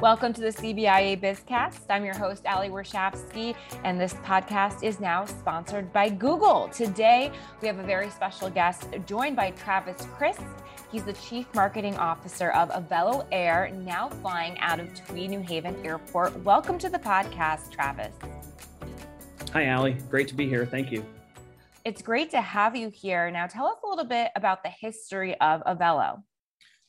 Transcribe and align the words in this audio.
Welcome 0.00 0.32
to 0.32 0.40
the 0.40 0.48
CBIA 0.48 1.20
Bizcast. 1.22 1.82
I'm 1.88 2.04
your 2.04 2.18
host, 2.18 2.46
Ali 2.46 2.68
Warshawski, 2.68 3.54
and 3.84 3.98
this 3.98 4.12
podcast 4.14 4.82
is 4.82 4.98
now 4.98 5.24
sponsored 5.24 5.92
by 5.92 6.08
Google. 6.08 6.68
Today, 6.68 7.30
we 7.62 7.68
have 7.68 7.78
a 7.78 7.84
very 7.84 8.10
special 8.10 8.50
guest 8.50 8.88
joined 9.06 9.36
by 9.36 9.52
Travis 9.52 10.04
Crisp. 10.16 10.42
He's 10.90 11.04
the 11.04 11.12
Chief 11.12 11.46
Marketing 11.54 11.96
Officer 11.96 12.50
of 12.50 12.70
Avelo 12.70 13.24
Air, 13.30 13.70
now 13.72 14.08
flying 14.08 14.58
out 14.58 14.80
of 14.80 14.92
Tweed, 14.94 15.30
New 15.30 15.40
Haven 15.40 15.76
Airport. 15.86 16.36
Welcome 16.42 16.76
to 16.78 16.88
the 16.88 16.98
podcast, 16.98 17.70
Travis. 17.70 18.12
Hi, 19.52 19.70
Ali. 19.70 19.92
Great 20.10 20.26
to 20.26 20.34
be 20.34 20.48
here. 20.48 20.66
Thank 20.66 20.90
you. 20.90 21.04
It's 21.84 22.02
great 22.02 22.32
to 22.32 22.40
have 22.40 22.74
you 22.74 22.90
here. 22.90 23.30
Now, 23.30 23.46
tell 23.46 23.66
us 23.66 23.78
a 23.84 23.86
little 23.86 24.06
bit 24.06 24.32
about 24.34 24.64
the 24.64 24.70
history 24.70 25.38
of 25.40 25.62
Avelo. 25.64 26.24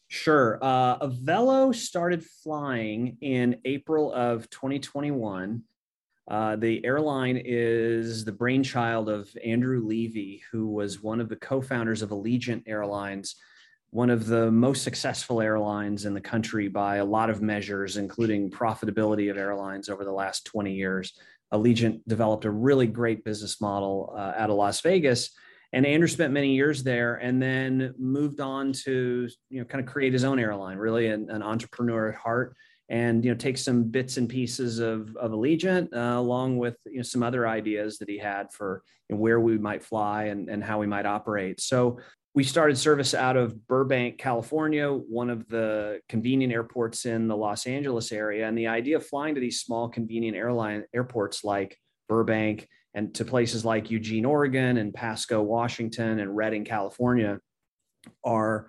Sure. 0.08 0.60
Uh, 0.62 1.00
Avelo 1.00 1.74
started 1.74 2.24
flying 2.24 3.18
in 3.22 3.58
April 3.66 4.14
of 4.14 4.50
2021. 4.50 5.64
Uh, 6.28 6.56
the 6.56 6.84
airline 6.86 7.42
is 7.44 8.26
the 8.26 8.32
brainchild 8.32 9.10
of 9.10 9.30
Andrew 9.44 9.86
Levy, 9.86 10.44
who 10.52 10.68
was 10.68 11.02
one 11.02 11.20
of 11.20 11.30
the 11.30 11.36
co 11.36 11.62
founders 11.62 12.02
of 12.02 12.10
Allegiant 12.10 12.64
Airlines, 12.68 13.36
one 13.92 14.10
of 14.10 14.26
the 14.26 14.52
most 14.52 14.84
successful 14.84 15.42
airlines 15.42 16.06
in 16.06 16.14
the 16.14 16.22
country 16.22 16.68
by 16.68 16.98
a 16.98 17.06
lot 17.06 17.30
of 17.30 17.42
measures, 17.42 17.98
including 17.98 18.50
profitability 18.50 19.30
of 19.30 19.38
airlines 19.38 19.90
over 19.90 20.04
the 20.04 20.12
last 20.12 20.46
20 20.46 20.74
years. 20.74 21.14
Allegiant 21.54 22.02
developed 22.08 22.46
a 22.46 22.52
really 22.52 22.88
great 22.88 23.24
business 23.24 23.62
model 23.62 24.14
uh, 24.18 24.34
out 24.36 24.50
of 24.50 24.56
Las 24.56 24.82
Vegas 24.82 25.32
and 25.76 25.86
Andrew 25.86 26.08
spent 26.08 26.32
many 26.32 26.56
years 26.56 26.84
there 26.84 27.16
and 27.16 27.42
then 27.42 27.94
moved 28.00 28.40
on 28.40 28.72
to 28.86 29.28
you 29.50 29.60
know 29.60 29.66
kind 29.66 29.84
of 29.84 29.92
create 29.92 30.14
his 30.14 30.24
own 30.24 30.40
airline 30.40 30.78
really 30.78 31.08
an, 31.08 31.30
an 31.30 31.44
entrepreneur 31.44 32.10
at 32.10 32.16
heart 32.16 32.56
and 32.90 33.24
you 33.26 33.32
know 33.32 33.38
take 33.38 33.58
some 33.58 33.84
bits 33.84 34.18
and 34.18 34.30
pieces 34.30 34.80
of, 34.80 35.16
of 35.18 35.32
Allegiant 35.32 35.94
uh, 35.94 36.18
along 36.18 36.58
with 36.58 36.78
you 36.86 36.98
know 36.98 37.04
some 37.04 37.22
other 37.22 37.48
ideas 37.48 37.98
that 38.00 38.10
he 38.10 38.18
had 38.18 38.52
for 38.54 38.84
you 39.10 39.16
know, 39.16 39.22
where 39.22 39.40
we 39.40 39.58
might 39.58 39.84
fly 39.84 40.26
and, 40.26 40.50
and 40.50 40.64
how 40.64 40.80
we 40.80 40.88
might 40.88 41.06
operate 41.06 41.60
so 41.60 42.00
we 42.34 42.44
started 42.44 42.78
service 42.78 43.14
out 43.14 43.38
of 43.38 43.66
Burbank, 43.66 44.18
California, 44.18 44.90
one 44.90 45.30
of 45.30 45.48
the 45.48 46.02
convenient 46.10 46.52
airports 46.52 47.06
in 47.06 47.30
the 47.30 47.38
Los 47.38 47.66
Angeles 47.66 48.12
area. 48.12 48.46
And 48.46 48.58
the 48.58 48.68
idea 48.68 48.98
of 48.98 49.08
flying 49.08 49.36
to 49.36 49.40
these 49.40 49.62
small 49.62 49.88
convenient 49.88 50.36
airline 50.36 50.84
airports 50.94 51.46
like 51.46 51.80
Burbank 52.10 52.68
and 52.96 53.14
to 53.14 53.26
places 53.26 53.66
like 53.66 53.92
Eugene, 53.92 54.26
Oregon, 54.26 54.78
and 54.78 54.94
Pasco, 54.94 55.44
Washington, 55.44 56.20
and 56.20 56.36
Redding, 56.36 56.64
California, 56.64 57.40
are 58.24 58.68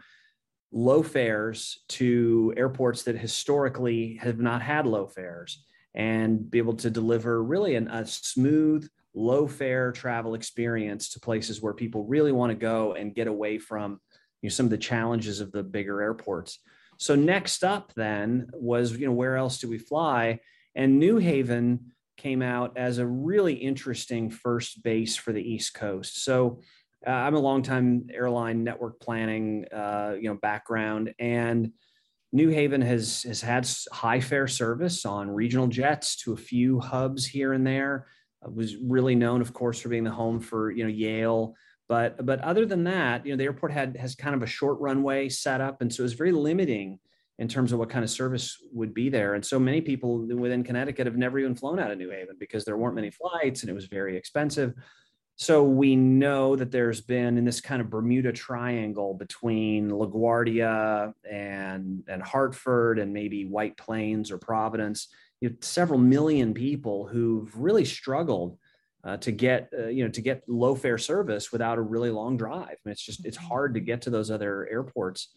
low 0.72 1.02
fares 1.02 1.84
to 1.88 2.52
airports 2.56 3.04
that 3.04 3.16
historically 3.16 4.16
have 4.16 4.40
not 4.40 4.60
had 4.62 4.84
low 4.84 5.06
fares 5.06 5.64
and 5.94 6.50
be 6.50 6.58
able 6.58 6.74
to 6.74 6.90
deliver 6.90 7.42
really 7.42 7.76
an, 7.76 7.88
a 7.88 8.04
smooth, 8.04 8.86
low 9.14 9.46
fare 9.46 9.92
travel 9.92 10.34
experience 10.34 11.10
to 11.10 11.20
places 11.20 11.62
where 11.62 11.72
people 11.72 12.04
really 12.04 12.32
want 12.32 12.50
to 12.50 12.56
go 12.56 12.94
and 12.94 13.14
get 13.14 13.28
away 13.28 13.58
from 13.58 14.00
you 14.42 14.48
know, 14.48 14.52
some 14.52 14.66
of 14.66 14.70
the 14.70 14.76
challenges 14.76 15.40
of 15.40 15.52
the 15.52 15.62
bigger 15.62 16.02
airports. 16.02 16.58
So 16.98 17.14
next 17.14 17.62
up 17.62 17.92
then 17.94 18.50
was, 18.54 18.92
you 18.96 19.06
know, 19.06 19.12
where 19.12 19.36
else 19.36 19.58
do 19.58 19.68
we 19.68 19.78
fly? 19.78 20.40
And 20.74 20.98
New 20.98 21.18
Haven 21.18 21.92
came 22.16 22.42
out 22.42 22.76
as 22.76 22.98
a 22.98 23.06
really 23.06 23.54
interesting 23.54 24.30
first 24.30 24.82
base 24.82 25.16
for 25.16 25.32
the 25.32 25.42
East 25.42 25.74
Coast. 25.74 26.24
So 26.24 26.60
uh, 27.06 27.10
I'm 27.10 27.34
a 27.34 27.40
longtime 27.40 28.08
airline 28.12 28.64
network 28.64 29.00
planning, 29.00 29.66
uh, 29.72 30.16
you 30.18 30.28
know, 30.28 30.34
background, 30.34 31.14
and 31.18 31.72
New 32.32 32.48
Haven 32.48 32.82
has 32.82 33.22
has 33.22 33.40
had 33.40 33.68
high 33.92 34.20
fare 34.20 34.48
service 34.48 35.04
on 35.04 35.30
regional 35.30 35.68
jets 35.68 36.16
to 36.16 36.32
a 36.32 36.36
few 36.36 36.80
hubs 36.80 37.24
here 37.24 37.52
and 37.52 37.66
there. 37.66 38.06
It 38.44 38.54
was 38.54 38.76
really 38.76 39.14
known, 39.14 39.40
of 39.40 39.52
course, 39.52 39.80
for 39.80 39.88
being 39.88 40.04
the 40.04 40.10
home 40.10 40.40
for 40.40 40.70
you 40.70 40.84
know 40.84 40.90
Yale. 40.90 41.54
But 41.88 42.26
but 42.26 42.40
other 42.40 42.66
than 42.66 42.84
that, 42.84 43.24
you 43.24 43.32
know, 43.32 43.36
the 43.36 43.44
airport 43.44 43.72
had 43.72 43.96
has 43.96 44.14
kind 44.14 44.34
of 44.34 44.42
a 44.42 44.46
short 44.46 44.80
runway 44.80 45.28
set 45.28 45.60
up, 45.60 45.80
and 45.80 45.92
so 45.92 46.02
it 46.02 46.04
was 46.04 46.14
very 46.14 46.32
limiting 46.32 46.98
in 47.38 47.48
terms 47.48 47.72
of 47.72 47.78
what 47.78 47.90
kind 47.90 48.02
of 48.02 48.10
service 48.10 48.56
would 48.72 48.94
be 48.94 49.08
there. 49.08 49.34
And 49.34 49.44
so 49.44 49.58
many 49.58 49.80
people 49.80 50.26
within 50.26 50.64
Connecticut 50.64 51.06
have 51.06 51.16
never 51.16 51.38
even 51.38 51.54
flown 51.54 51.78
out 51.78 51.90
of 51.90 51.98
New 51.98 52.10
Haven 52.10 52.36
because 52.38 52.64
there 52.64 52.78
weren't 52.78 52.94
many 52.94 53.10
flights 53.10 53.62
and 53.62 53.70
it 53.70 53.74
was 53.74 53.86
very 53.86 54.16
expensive. 54.16 54.72
So 55.38 55.62
we 55.64 55.96
know 55.96 56.56
that 56.56 56.70
there's 56.70 57.02
been 57.02 57.36
in 57.36 57.44
this 57.44 57.60
kind 57.60 57.82
of 57.82 57.90
Bermuda 57.90 58.32
Triangle 58.32 59.12
between 59.12 59.90
LaGuardia 59.90 61.12
and 61.30 62.02
and 62.08 62.22
Hartford 62.22 62.98
and 62.98 63.12
maybe 63.12 63.44
White 63.44 63.76
Plains 63.76 64.30
or 64.30 64.38
Providence, 64.38 65.08
you 65.42 65.50
know, 65.50 65.56
several 65.60 65.98
million 65.98 66.54
people 66.54 67.06
who've 67.06 67.54
really 67.54 67.84
struggled 67.84 68.56
uh, 69.04 69.18
to 69.18 69.30
get 69.30 69.70
uh, 69.78 69.88
you 69.88 70.04
know 70.04 70.10
to 70.10 70.22
get 70.22 70.42
low 70.48 70.74
fare 70.74 70.96
service 70.96 71.52
without 71.52 71.76
a 71.76 71.82
really 71.82 72.10
long 72.10 72.38
drive. 72.38 72.68
I 72.70 72.80
mean, 72.86 72.92
it's 72.92 73.04
just 73.04 73.26
it's 73.26 73.36
hard 73.36 73.74
to 73.74 73.80
get 73.80 74.00
to 74.02 74.10
those 74.10 74.30
other 74.30 74.66
airports. 74.70 75.28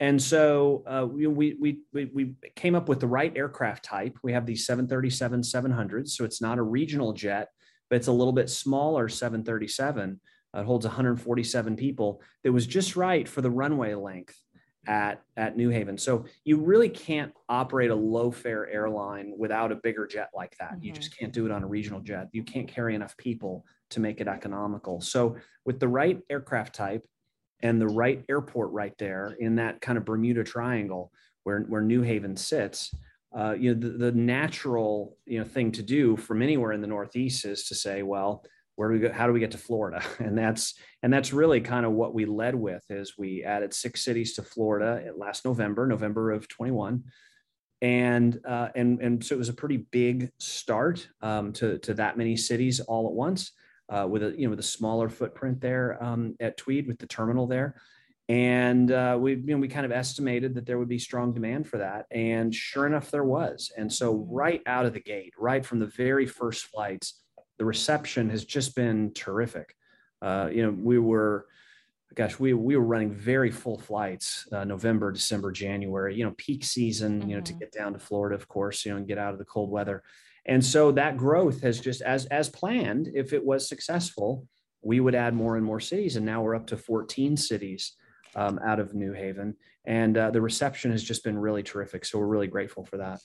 And 0.00 0.22
so 0.22 0.84
uh, 0.86 1.06
we, 1.06 1.26
we, 1.26 1.56
we, 1.92 2.04
we 2.04 2.34
came 2.54 2.74
up 2.74 2.88
with 2.88 3.00
the 3.00 3.06
right 3.06 3.32
aircraft 3.36 3.84
type. 3.84 4.16
We 4.22 4.32
have 4.32 4.46
the 4.46 4.54
737 4.54 5.42
700s. 5.42 6.10
So 6.10 6.24
it's 6.24 6.40
not 6.40 6.58
a 6.58 6.62
regional 6.62 7.12
jet, 7.12 7.48
but 7.90 7.96
it's 7.96 8.06
a 8.06 8.12
little 8.12 8.32
bit 8.32 8.48
smaller 8.48 9.08
737. 9.08 10.20
Uh, 10.54 10.60
it 10.60 10.64
holds 10.64 10.86
147 10.86 11.76
people. 11.76 12.22
That 12.44 12.52
was 12.52 12.66
just 12.66 12.96
right 12.96 13.28
for 13.28 13.40
the 13.40 13.50
runway 13.50 13.94
length 13.94 14.36
at, 14.86 15.22
at 15.36 15.56
New 15.56 15.68
Haven. 15.70 15.98
So 15.98 16.24
you 16.44 16.58
really 16.58 16.88
can't 16.88 17.32
operate 17.48 17.90
a 17.90 17.94
low 17.94 18.30
fare 18.30 18.68
airline 18.68 19.34
without 19.36 19.72
a 19.72 19.76
bigger 19.76 20.06
jet 20.06 20.30
like 20.34 20.56
that. 20.58 20.74
Mm-hmm. 20.74 20.84
You 20.84 20.92
just 20.92 21.16
can't 21.18 21.32
do 21.32 21.44
it 21.44 21.52
on 21.52 21.62
a 21.64 21.66
regional 21.66 22.00
jet. 22.00 22.28
You 22.32 22.44
can't 22.44 22.68
carry 22.68 22.94
enough 22.94 23.16
people 23.16 23.64
to 23.90 24.00
make 24.00 24.20
it 24.20 24.28
economical. 24.28 25.00
So 25.00 25.36
with 25.64 25.80
the 25.80 25.88
right 25.88 26.20
aircraft 26.30 26.74
type, 26.74 27.04
and 27.60 27.80
the 27.80 27.88
right 27.88 28.24
airport 28.28 28.70
right 28.72 28.96
there 28.98 29.36
in 29.38 29.56
that 29.56 29.80
kind 29.80 29.98
of 29.98 30.04
Bermuda 30.04 30.44
Triangle 30.44 31.12
where, 31.44 31.60
where 31.62 31.82
New 31.82 32.02
Haven 32.02 32.36
sits, 32.36 32.94
uh, 33.36 33.54
you 33.58 33.74
know, 33.74 33.80
the, 33.80 33.96
the, 33.96 34.12
natural, 34.12 35.16
you 35.26 35.38
know, 35.38 35.44
thing 35.44 35.72
to 35.72 35.82
do 35.82 36.16
from 36.16 36.42
anywhere 36.42 36.72
in 36.72 36.80
the 36.80 36.86
Northeast 36.86 37.44
is 37.44 37.64
to 37.68 37.74
say, 37.74 38.02
well, 38.02 38.44
where 38.76 38.88
do 38.88 38.94
we 38.94 39.00
go? 39.00 39.12
How 39.12 39.26
do 39.26 39.32
we 39.32 39.40
get 39.40 39.50
to 39.52 39.58
Florida? 39.58 40.02
And 40.18 40.36
that's, 40.36 40.74
and 41.02 41.12
that's 41.12 41.32
really 41.32 41.60
kind 41.60 41.84
of 41.84 41.92
what 41.92 42.14
we 42.14 42.26
led 42.26 42.54
with 42.54 42.84
is 42.90 43.18
we 43.18 43.44
added 43.44 43.74
six 43.74 44.04
cities 44.04 44.34
to 44.34 44.42
Florida 44.42 45.10
last 45.16 45.44
November, 45.44 45.86
November 45.86 46.30
of 46.30 46.48
21. 46.48 47.04
And, 47.80 48.40
uh, 48.46 48.68
and, 48.74 49.00
and 49.00 49.24
so 49.24 49.34
it 49.34 49.38
was 49.38 49.48
a 49.48 49.54
pretty 49.54 49.78
big 49.90 50.30
start 50.38 51.08
um, 51.22 51.52
to, 51.54 51.78
to 51.78 51.94
that 51.94 52.18
many 52.18 52.36
cities 52.36 52.80
all 52.80 53.06
at 53.06 53.14
once 53.14 53.52
uh, 53.88 54.06
with 54.08 54.22
a 54.22 54.34
you 54.38 54.44
know 54.44 54.50
with 54.50 54.58
a 54.58 54.62
smaller 54.62 55.08
footprint 55.08 55.60
there 55.60 56.02
um, 56.02 56.34
at 56.40 56.56
Tweed 56.56 56.86
with 56.86 56.98
the 56.98 57.06
terminal 57.06 57.46
there, 57.46 57.80
and 58.28 58.90
uh, 58.90 59.16
we 59.18 59.34
you 59.34 59.46
know 59.46 59.58
we 59.58 59.68
kind 59.68 59.86
of 59.86 59.92
estimated 59.92 60.54
that 60.54 60.66
there 60.66 60.78
would 60.78 60.88
be 60.88 60.98
strong 60.98 61.32
demand 61.32 61.66
for 61.66 61.78
that, 61.78 62.06
and 62.10 62.54
sure 62.54 62.86
enough 62.86 63.10
there 63.10 63.24
was. 63.24 63.72
And 63.76 63.92
so 63.92 64.26
right 64.30 64.62
out 64.66 64.86
of 64.86 64.92
the 64.92 65.00
gate, 65.00 65.34
right 65.38 65.64
from 65.64 65.78
the 65.78 65.86
very 65.86 66.26
first 66.26 66.66
flights, 66.66 67.20
the 67.58 67.64
reception 67.64 68.30
has 68.30 68.44
just 68.44 68.74
been 68.74 69.12
terrific. 69.14 69.74
Uh, 70.20 70.48
you 70.52 70.62
know 70.62 70.70
we 70.70 70.98
were 70.98 71.46
gosh, 72.14 72.38
we 72.38 72.52
we 72.52 72.76
were 72.76 72.84
running 72.84 73.12
very 73.12 73.50
full 73.50 73.78
flights, 73.78 74.48
uh, 74.52 74.64
November, 74.64 75.12
December, 75.12 75.52
January. 75.52 76.14
You 76.16 76.24
know, 76.24 76.34
peak 76.36 76.64
season. 76.64 77.20
Mm-hmm. 77.20 77.30
You 77.30 77.36
know, 77.36 77.42
to 77.42 77.52
mm-hmm. 77.52 77.60
get 77.60 77.72
down 77.72 77.92
to 77.92 77.98
Florida, 77.98 78.34
of 78.34 78.48
course. 78.48 78.84
You 78.84 78.92
know, 78.92 78.98
and 78.98 79.06
get 79.06 79.18
out 79.18 79.32
of 79.32 79.38
the 79.38 79.44
cold 79.44 79.70
weather. 79.70 80.02
And 80.48 80.64
so 80.64 80.90
that 80.92 81.16
growth 81.16 81.60
has 81.60 81.78
just 81.78 82.00
as 82.02 82.26
as 82.26 82.48
planned, 82.48 83.10
if 83.14 83.32
it 83.32 83.44
was 83.44 83.68
successful, 83.68 84.48
we 84.82 84.98
would 84.98 85.14
add 85.14 85.34
more 85.34 85.56
and 85.56 85.64
more 85.64 85.80
cities. 85.80 86.16
And 86.16 86.24
now 86.24 86.42
we're 86.42 86.56
up 86.56 86.66
to 86.68 86.76
14 86.76 87.36
cities 87.36 87.92
um, 88.34 88.58
out 88.66 88.80
of 88.80 88.94
New 88.94 89.12
Haven. 89.12 89.54
And 89.84 90.16
uh, 90.16 90.30
the 90.30 90.40
reception 90.40 90.90
has 90.90 91.02
just 91.02 91.22
been 91.22 91.38
really 91.38 91.62
terrific. 91.62 92.04
So 92.04 92.18
we're 92.18 92.26
really 92.26 92.46
grateful 92.46 92.84
for 92.84 92.96
that 92.96 93.20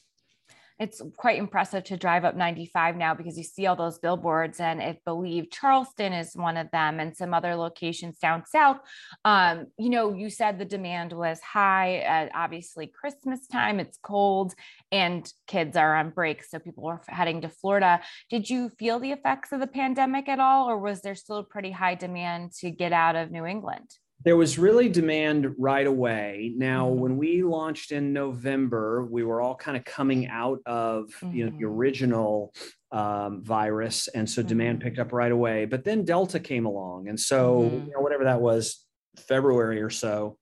it's 0.79 1.01
quite 1.17 1.37
impressive 1.37 1.83
to 1.85 1.97
drive 1.97 2.25
up 2.25 2.35
95 2.35 2.95
now 2.95 3.13
because 3.13 3.37
you 3.37 3.43
see 3.43 3.67
all 3.67 3.75
those 3.75 3.99
billboards 3.99 4.59
and 4.59 4.81
I 4.81 4.99
believe 5.05 5.51
Charleston 5.51 6.13
is 6.13 6.35
one 6.35 6.57
of 6.57 6.71
them 6.71 6.99
and 6.99 7.15
some 7.15 7.33
other 7.33 7.55
locations 7.55 8.17
down 8.19 8.43
south. 8.45 8.79
Um, 9.23 9.67
you 9.77 9.89
know, 9.89 10.13
you 10.13 10.29
said 10.29 10.57
the 10.57 10.65
demand 10.65 11.13
was 11.13 11.39
high 11.41 11.97
at 11.97 12.31
obviously 12.33 12.87
Christmas 12.87 13.47
time, 13.47 13.79
it's 13.79 13.97
cold 14.01 14.53
and 14.91 15.31
kids 15.47 15.77
are 15.77 15.95
on 15.95 16.09
break. 16.09 16.43
So 16.43 16.59
people 16.59 16.87
are 16.87 17.01
heading 17.07 17.41
to 17.41 17.49
Florida. 17.49 18.01
Did 18.29 18.49
you 18.49 18.69
feel 18.69 18.99
the 18.99 19.11
effects 19.11 19.51
of 19.51 19.59
the 19.59 19.67
pandemic 19.67 20.27
at 20.27 20.39
all, 20.39 20.69
or 20.69 20.77
was 20.77 21.01
there 21.01 21.15
still 21.15 21.43
pretty 21.43 21.71
high 21.71 21.95
demand 21.95 22.53
to 22.59 22.71
get 22.71 22.93
out 22.93 23.15
of 23.15 23.31
New 23.31 23.45
England? 23.45 23.89
There 24.23 24.37
was 24.37 24.57
really 24.57 24.87
demand 24.89 25.53
right 25.57 25.85
away. 25.85 26.53
Now, 26.55 26.87
mm-hmm. 26.87 26.99
when 26.99 27.17
we 27.17 27.43
launched 27.43 27.91
in 27.91 28.13
November, 28.13 29.05
we 29.05 29.23
were 29.23 29.41
all 29.41 29.55
kind 29.55 29.75
of 29.75 29.83
coming 29.83 30.27
out 30.27 30.59
of 30.65 31.09
mm-hmm. 31.21 31.35
you 31.35 31.45
know 31.45 31.51
the 31.51 31.57
mm-hmm. 31.57 31.65
original 31.65 32.53
um, 32.91 33.43
virus, 33.43 34.07
and 34.07 34.29
so 34.29 34.41
mm-hmm. 34.41 34.49
demand 34.49 34.81
picked 34.81 34.99
up 34.99 35.11
right 35.11 35.31
away. 35.31 35.65
But 35.65 35.83
then 35.83 36.05
Delta 36.05 36.39
came 36.39 36.65
along, 36.65 37.09
and 37.09 37.19
so 37.19 37.63
mm-hmm. 37.63 37.87
you 37.87 37.93
know 37.93 37.99
whatever 37.99 38.23
that 38.25 38.41
was, 38.41 38.85
February 39.17 39.81
or 39.81 39.89
so, 39.89 40.37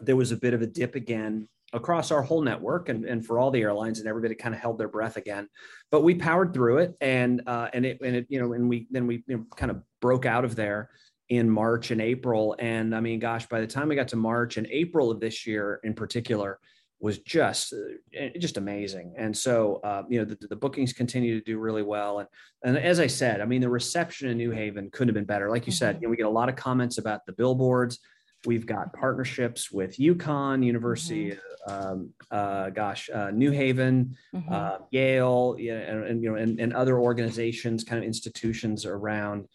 there 0.00 0.16
was 0.16 0.32
a 0.32 0.36
bit 0.36 0.54
of 0.54 0.62
a 0.62 0.66
dip 0.66 0.94
again 0.94 1.48
across 1.74 2.10
our 2.10 2.20
whole 2.20 2.42
network 2.42 2.90
and, 2.90 3.06
and 3.06 3.24
for 3.24 3.38
all 3.38 3.50
the 3.50 3.62
airlines 3.62 3.98
and 3.98 4.06
everybody 4.06 4.34
kind 4.34 4.54
of 4.54 4.60
held 4.60 4.76
their 4.76 4.88
breath 4.88 5.16
again 5.16 5.48
but 5.90 6.02
we 6.02 6.14
powered 6.14 6.52
through 6.52 6.76
it 6.76 6.94
and 7.00 7.40
uh, 7.46 7.66
and 7.72 7.86
it 7.86 7.98
and 8.02 8.14
it 8.14 8.26
you 8.28 8.38
know 8.38 8.52
and 8.52 8.68
we 8.68 8.86
then 8.90 9.06
we 9.06 9.24
you 9.26 9.38
know, 9.38 9.46
kind 9.56 9.70
of 9.70 9.82
broke 10.02 10.26
out 10.26 10.44
of 10.44 10.54
there 10.54 10.90
in 11.36 11.48
march 11.48 11.90
and 11.90 12.00
april 12.00 12.54
and 12.58 12.94
i 12.94 13.00
mean 13.00 13.18
gosh 13.18 13.46
by 13.46 13.60
the 13.60 13.66
time 13.66 13.88
we 13.88 13.94
got 13.94 14.08
to 14.08 14.16
march 14.16 14.56
and 14.56 14.66
april 14.70 15.10
of 15.10 15.18
this 15.18 15.46
year 15.46 15.80
in 15.84 15.94
particular 15.94 16.58
was 17.00 17.18
just 17.18 17.72
uh, 17.72 18.28
just 18.38 18.58
amazing 18.58 19.14
and 19.16 19.36
so 19.36 19.80
uh, 19.82 20.02
you 20.08 20.18
know 20.18 20.24
the, 20.24 20.36
the, 20.48 20.56
bookings 20.56 20.92
continue 20.92 21.38
to 21.38 21.44
do 21.44 21.58
really 21.58 21.82
well 21.82 22.18
and 22.18 22.28
and 22.64 22.76
as 22.76 23.00
i 23.00 23.06
said 23.06 23.40
i 23.40 23.44
mean 23.44 23.60
the 23.60 23.68
reception 23.68 24.28
in 24.28 24.36
new 24.36 24.50
haven 24.50 24.90
couldn't 24.92 25.08
have 25.08 25.14
been 25.14 25.24
better 25.24 25.50
like 25.50 25.66
you 25.66 25.72
mm-hmm. 25.72 25.78
said 25.78 25.96
you 26.00 26.06
know, 26.06 26.10
we 26.10 26.16
get 26.16 26.26
a 26.26 26.30
lot 26.30 26.48
of 26.48 26.56
comments 26.56 26.98
about 26.98 27.24
the 27.26 27.32
billboards 27.32 27.98
We've 28.44 28.66
got 28.66 28.92
partnerships 28.92 29.70
with 29.70 29.96
UConn 29.98 30.64
University, 30.64 31.30
mm-hmm. 31.30 31.72
um, 31.72 32.10
uh, 32.30 32.70
gosh, 32.70 33.08
uh, 33.08 33.30
New 33.30 33.52
Haven, 33.52 34.16
mm-hmm. 34.34 34.52
uh, 34.52 34.78
Yale, 34.90 35.54
and, 35.60 36.04
and, 36.04 36.22
you 36.22 36.30
know, 36.30 36.36
and, 36.36 36.58
and, 36.58 36.72
other 36.72 36.98
organizations, 36.98 37.84
kind 37.84 38.02
of 38.02 38.04
institutions 38.04 38.84
around 38.84 39.46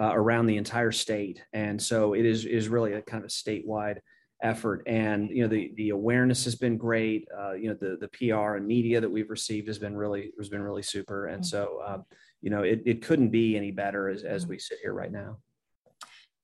uh, 0.00 0.12
around 0.14 0.46
the 0.46 0.56
entire 0.56 0.92
state. 0.92 1.42
And 1.52 1.80
so 1.80 2.14
it 2.14 2.24
is 2.24 2.44
is 2.44 2.68
really 2.68 2.94
a 2.94 3.02
kind 3.02 3.22
of 3.22 3.28
a 3.28 3.32
statewide 3.32 3.98
effort. 4.42 4.82
And 4.86 5.30
you 5.30 5.42
know, 5.42 5.48
the 5.48 5.72
the 5.76 5.90
awareness 5.90 6.44
has 6.44 6.54
been 6.54 6.76
great. 6.76 7.28
Uh, 7.36 7.52
you 7.52 7.68
know, 7.68 7.76
the 7.80 7.98
the 8.00 8.08
PR 8.08 8.54
and 8.54 8.66
media 8.66 9.00
that 9.00 9.10
we've 9.10 9.30
received 9.30 9.68
has 9.68 9.78
been 9.78 9.96
really 9.96 10.32
has 10.38 10.48
been 10.48 10.62
really 10.62 10.82
super. 10.82 11.26
And 11.26 11.44
so, 11.44 11.80
um, 11.86 12.04
you 12.40 12.50
know, 12.50 12.62
it, 12.62 12.82
it 12.86 13.02
couldn't 13.02 13.30
be 13.30 13.56
any 13.56 13.70
better 13.70 14.08
as 14.08 14.22
as 14.22 14.46
we 14.46 14.58
sit 14.58 14.78
here 14.82 14.92
right 14.92 15.12
now. 15.12 15.38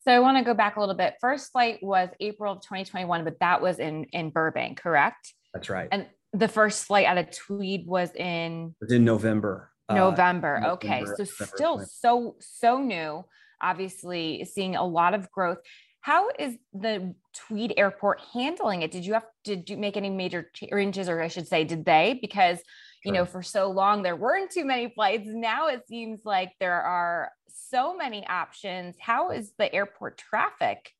So 0.00 0.12
I 0.12 0.18
want 0.18 0.36
to 0.36 0.44
go 0.44 0.52
back 0.52 0.76
a 0.76 0.80
little 0.80 0.94
bit. 0.94 1.14
First 1.20 1.52
flight 1.52 1.78
was 1.82 2.10
April 2.20 2.52
of 2.52 2.60
2021, 2.60 3.24
but 3.24 3.38
that 3.40 3.62
was 3.62 3.78
in 3.78 4.04
in 4.12 4.30
Burbank, 4.30 4.80
correct? 4.80 5.32
That's 5.54 5.70
right. 5.70 5.88
And 5.92 6.06
the 6.32 6.48
first 6.48 6.84
flight 6.84 7.06
out 7.06 7.16
of 7.16 7.30
Tweed 7.30 7.86
was 7.86 8.10
in 8.14 8.74
it 8.80 8.84
was 8.84 8.92
in 8.92 9.04
November. 9.04 9.70
November. 9.90 10.62
Uh, 10.64 10.72
okay. 10.72 11.00
November, 11.00 11.16
so 11.16 11.22
November 11.22 11.56
still 11.56 11.74
20. 11.74 11.88
so 11.90 12.36
so 12.40 12.78
new. 12.78 13.24
Obviously, 13.60 14.44
seeing 14.44 14.76
a 14.76 14.86
lot 14.86 15.14
of 15.14 15.30
growth. 15.30 15.58
How 16.00 16.28
is 16.38 16.56
the 16.74 17.14
Tweed 17.34 17.74
Airport 17.76 18.20
handling 18.32 18.82
it? 18.82 18.90
Did 18.90 19.06
you 19.06 19.14
have 19.14 19.24
did 19.42 19.70
you 19.70 19.76
make 19.76 19.96
any 19.96 20.10
major 20.10 20.50
changes, 20.52 21.08
or 21.08 21.20
I 21.20 21.28
should 21.28 21.48
say, 21.48 21.64
did 21.64 21.84
they? 21.84 22.18
Because 22.20 22.58
you 23.04 23.12
know, 23.12 23.26
for 23.26 23.42
so 23.42 23.70
long 23.70 24.02
there 24.02 24.16
weren't 24.16 24.50
too 24.50 24.64
many 24.64 24.88
flights. 24.88 25.24
Now 25.26 25.68
it 25.68 25.86
seems 25.86 26.20
like 26.24 26.52
there 26.58 26.80
are 26.80 27.30
so 27.48 27.94
many 27.94 28.26
options. 28.26 28.96
How 28.98 29.30
is 29.30 29.52
the 29.58 29.72
airport 29.74 30.18
traffic? 30.18 30.90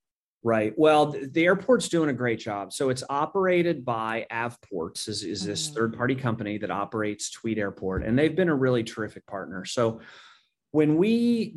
Right. 0.42 0.74
Well, 0.76 1.06
the 1.06 1.46
airport's 1.46 1.88
doing 1.88 2.10
a 2.10 2.12
great 2.12 2.38
job. 2.38 2.74
So 2.74 2.90
it's 2.90 3.02
operated 3.08 3.82
by 3.82 4.26
Avports, 4.30 5.08
is, 5.08 5.22
is 5.24 5.42
this 5.42 5.66
mm-hmm. 5.66 5.74
third 5.74 5.96
party 5.96 6.14
company 6.14 6.58
that 6.58 6.70
operates 6.70 7.30
Tweed 7.30 7.58
Airport, 7.58 8.04
and 8.04 8.18
they've 8.18 8.36
been 8.36 8.50
a 8.50 8.54
really 8.54 8.84
terrific 8.84 9.26
partner. 9.26 9.64
So 9.64 10.00
when 10.72 10.96
we 10.96 11.56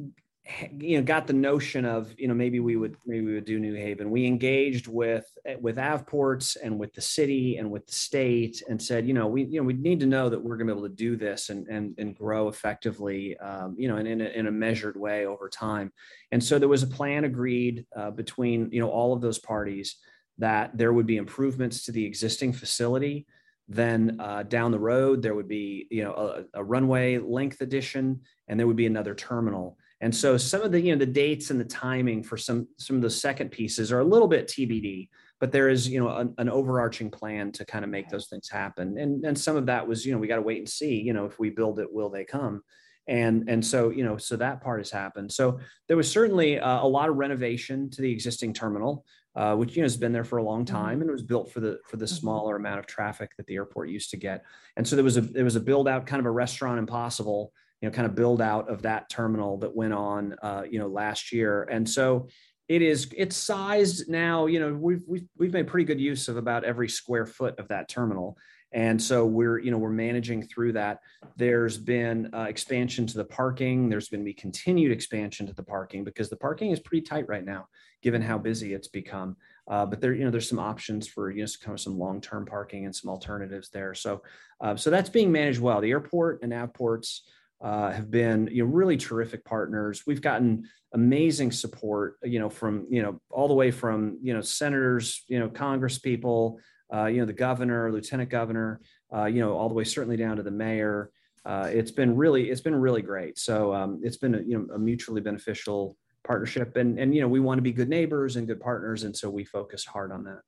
you 0.80 0.98
know 0.98 1.04
got 1.04 1.28
the 1.28 1.34
notion 1.34 1.86
of 1.86 2.14
you 2.18 2.28
know 2.28 2.34
maybe 2.34 2.60
we 2.60 2.78
would 2.78 2.96
maybe 3.06 3.26
we 3.26 3.34
would 3.34 3.46
do 3.46 3.60
new 3.60 3.74
haven. 3.74 4.10
We 4.10 4.26
engaged 4.26 4.88
with 4.88 5.26
with 5.60 5.78
avports 5.78 6.56
and 6.62 6.80
with 6.80 6.94
the 6.94 7.02
city 7.02 7.58
and 7.58 7.70
with 7.70 7.86
the 7.86 7.94
state 7.94 8.64
and 8.70 8.82
said 8.82 9.08
you 9.08 9.14
know 9.14 9.28
we 9.28 9.44
you 9.46 9.60
know 9.60 9.66
we 9.66 9.74
need 9.74 10.00
to 10.00 10.06
know 10.06 10.30
that 10.30 10.40
we're 10.40 10.56
going 10.56 10.68
to 10.68 10.74
be 10.74 10.80
able 10.80 10.90
to 10.90 10.96
do 10.96 11.16
this 11.18 11.50
and 11.50 11.68
and, 11.68 11.96
and 11.98 12.16
grow 12.16 12.48
effectively 12.48 13.38
um, 13.40 13.76
you 13.78 13.88
know 13.88 13.98
in, 13.98 14.08
in 14.08 14.22
a, 14.22 14.26
in, 14.26 14.48
a, 14.48 14.52
measured 14.52 14.98
way 14.98 15.26
over 15.26 15.50
time. 15.50 15.92
And 16.32 16.44
so 16.44 16.58
there 16.58 16.70
was 16.70 16.84
a 16.84 16.88
plan 16.88 17.26
agreed 17.26 17.86
uh, 17.96 18.12
between 18.12 18.70
you 18.72 18.80
know 18.80 18.90
all 18.90 19.14
of 19.14 19.22
those 19.22 19.40
parties 19.40 19.98
that 20.38 20.78
there 20.78 20.94
would 20.94 21.08
be 21.08 21.18
improvements 21.18 21.84
to 21.86 21.92
the 21.92 22.06
existing 22.06 22.54
facility. 22.54 23.28
Then 23.68 24.18
uh, 24.20 24.44
down 24.44 24.72
the 24.72 24.80
road 24.80 25.22
there 25.22 25.36
would 25.36 25.50
be 25.50 25.88
you 25.92 26.04
know 26.06 26.14
a, 26.14 26.60
a 26.60 26.64
runway 26.64 27.18
length 27.18 27.60
addition 27.60 28.22
and 28.48 28.58
there 28.58 28.68
would 28.68 28.78
be 28.78 28.86
another 28.86 29.14
terminal 29.14 29.78
and 30.02 30.14
so 30.16 30.38
some 30.38 30.62
of 30.62 30.72
the 30.72 30.80
you 30.80 30.94
know 30.94 31.00
the 31.00 31.12
dates 31.12 31.50
and 31.50 31.60
the 31.60 31.66
timing 31.66 32.22
for 32.24 32.38
some 32.38 32.68
some 32.78 32.96
of 32.96 33.02
the 33.02 33.10
second 33.10 33.50
pieces 33.50 33.92
are 33.92 34.00
a 34.00 34.06
little 34.06 34.28
bit 34.28 34.48
TBD, 34.48 35.10
but 35.40 35.52
there 35.52 35.70
is 35.70 35.90
you 35.90 36.00
know 36.00 36.10
an, 36.10 36.34
an 36.38 36.50
overarching 36.50 37.10
plan 37.10 37.52
to 37.54 37.66
kind 37.66 37.84
of 37.84 37.90
make 37.90 38.10
those 38.10 38.28
things 38.28 38.48
happen. 38.50 38.98
And 39.00 39.26
and 39.26 39.38
some 39.38 39.56
of 39.56 39.66
that 39.66 39.88
was 39.88 40.06
you 40.06 40.14
know 40.14 40.20
we 40.20 40.28
got 40.28 40.36
to 40.36 40.42
wait 40.44 40.60
and 40.60 40.70
see 40.70 41.02
you 41.02 41.14
know 41.14 41.26
if 41.26 41.40
we 41.40 41.50
build 41.50 41.80
it, 41.80 41.92
will 41.92 42.10
they 42.10 42.26
come? 42.26 42.62
And 43.08 43.50
and 43.50 43.66
so 43.66 43.90
you 43.90 44.04
know 44.04 44.18
so 44.18 44.36
that 44.36 44.62
part 44.62 44.80
has 44.80 44.92
happened. 44.92 45.32
So 45.32 45.60
there 45.88 45.98
was 45.98 46.12
certainly 46.12 46.56
a, 46.56 46.82
a 46.84 46.88
lot 46.88 47.10
of 47.10 47.16
renovation 47.16 47.90
to 47.92 48.02
the 48.02 48.12
existing 48.12 48.54
terminal. 48.54 49.06
Uh, 49.36 49.56
which 49.56 49.76
you 49.76 49.84
know 49.84 49.86
has 49.86 49.96
been 49.96 50.12
there 50.12 50.24
for 50.24 50.38
a 50.38 50.44
long 50.44 50.66
mm-hmm. 50.66 50.76
time 50.76 51.00
and 51.00 51.08
it 51.08 51.14
was 51.14 51.22
built 51.22 51.52
for 51.52 51.60
the 51.60 51.78
for 51.86 51.98
the 51.98 52.06
mm-hmm. 52.06 52.16
smaller 52.16 52.56
amount 52.56 52.80
of 52.80 52.88
traffic 52.88 53.30
that 53.38 53.46
the 53.46 53.54
airport 53.54 53.88
used 53.88 54.10
to 54.10 54.18
get 54.18 54.44
and 54.78 54.88
so 54.88 54.96
there 54.96 55.06
was 55.06 55.16
a 55.16 55.22
there 55.22 55.44
was 55.44 55.56
a 55.56 55.60
build 55.60 55.88
out 55.88 56.08
kind 56.08 56.20
of 56.20 56.26
a 56.26 56.32
restaurant 56.32 56.80
impossible 56.80 57.54
you 57.82 57.88
know 57.88 57.94
kind 57.94 58.06
of 58.08 58.16
build 58.16 58.42
out 58.42 58.70
of 58.70 58.82
that 58.84 59.10
terminal 59.10 59.58
that 59.60 59.76
went 59.76 59.94
on 59.94 60.36
uh, 60.42 60.64
you 60.70 60.80
know 60.80 60.88
last 60.88 61.32
year. 61.32 61.64
And 61.64 61.88
so 61.88 62.28
it 62.68 62.82
is 62.82 63.12
it's 63.16 63.38
sized 63.38 64.10
now 64.10 64.46
you 64.46 64.60
know 64.60 64.74
we've, 64.74 65.04
we've 65.08 65.28
we've 65.38 65.54
made 65.54 65.68
pretty 65.68 65.86
good 65.86 66.02
use 66.02 66.28
of 66.28 66.38
about 66.38 66.64
every 66.64 66.90
square 66.90 67.26
foot 67.26 67.58
of 67.60 67.68
that 67.70 67.90
terminal. 67.90 68.38
And 68.74 69.02
so 69.02 69.26
we're 69.26 69.60
you 69.60 69.72
know 69.72 69.78
we're 69.78 69.90
managing 69.90 70.44
through 70.44 70.74
that. 70.74 71.00
There's 71.38 71.78
been 71.78 72.30
uh, 72.34 72.44
expansion 72.50 73.08
to 73.08 73.18
the 73.18 73.26
parking. 73.26 73.90
There's 73.90 74.10
been 74.10 74.26
be 74.26 74.34
continued 74.34 74.92
expansion 74.92 75.48
to 75.48 75.54
the 75.54 75.64
parking 75.64 76.04
because 76.04 76.30
the 76.30 76.36
parking 76.36 76.72
is 76.72 76.80
pretty 76.80 77.06
tight 77.06 77.28
right 77.30 77.46
now 77.46 77.68
given 78.04 78.22
how 78.22 78.38
busy 78.38 78.74
it's 78.74 78.88
become. 78.88 79.36
Uh, 79.70 79.86
but 79.86 80.00
there 80.00 80.14
you 80.14 80.24
know 80.24 80.32
there's 80.32 80.50
some 80.50 80.60
options 80.60 81.08
for 81.08 81.30
you 81.32 81.44
know 81.44 81.50
kind 81.62 81.74
of 81.74 81.80
some 81.80 81.98
long-term 81.98 82.46
parking 82.46 82.86
and 82.86 82.96
some 82.96 83.10
alternatives 83.10 83.70
there. 83.70 83.94
So 83.94 84.22
uh, 84.62 84.76
so 84.76 84.90
that's 84.90 85.10
being 85.10 85.32
managed 85.32 85.60
well. 85.60 85.80
The 85.80 85.92
airport 85.92 86.44
and 86.44 86.52
avports 86.52 87.22
uh, 87.62 87.92
have 87.92 88.12
been 88.12 88.50
you 88.52 88.64
know 88.64 88.72
really 88.72 88.98
terrific 88.98 89.44
partners. 89.44 90.04
We've 90.06 90.22
gotten 90.22 90.70
amazing 90.94 91.52
support, 91.52 92.18
you 92.24 92.40
know, 92.40 92.50
from 92.50 92.86
you 92.90 93.02
know 93.02 93.20
all 93.30 93.48
the 93.48 93.54
way 93.54 93.72
from 93.72 94.18
you 94.22 94.34
know 94.34 94.42
senators, 94.42 95.24
you 95.28 95.40
know, 95.40 95.50
Congress 95.50 95.98
people, 95.98 96.60
uh, 96.94 97.06
you 97.06 97.20
know, 97.20 97.26
the 97.26 97.34
governor, 97.34 97.92
lieutenant 97.92 98.30
governor, 98.30 98.82
uh, 99.14 99.26
you 99.26 99.40
know, 99.42 99.58
all 99.58 99.70
the 99.70 99.76
way 99.76 99.84
certainly 99.84 100.18
down 100.18 100.38
to 100.38 100.44
the 100.44 100.52
mayor. 100.52 101.12
Uh, 101.46 101.70
it's 101.72 101.92
been 101.92 102.16
really 102.16 102.50
it's 102.50 102.62
been 102.62 102.76
really 102.76 103.02
great. 103.02 103.40
So 103.40 103.74
um, 103.74 104.02
it's 104.04 104.18
been 104.18 104.36
a, 104.36 104.42
you 104.42 104.58
know 104.58 104.76
a 104.76 104.80
mutually 104.80 105.22
beneficial 105.22 105.98
partnership, 106.24 106.76
and 106.76 107.00
and 107.00 107.16
you 107.16 107.22
know 107.22 107.28
we 107.28 107.40
want 107.40 107.58
to 107.58 107.64
be 107.64 107.72
good 107.72 107.90
neighbors 107.90 108.36
and 108.36 108.46
good 108.46 108.60
partners, 108.60 109.04
and 109.04 109.16
so 109.16 109.30
we 109.30 109.46
focus 109.46 109.86
hard 109.86 110.12
on 110.12 110.24
that 110.26 110.42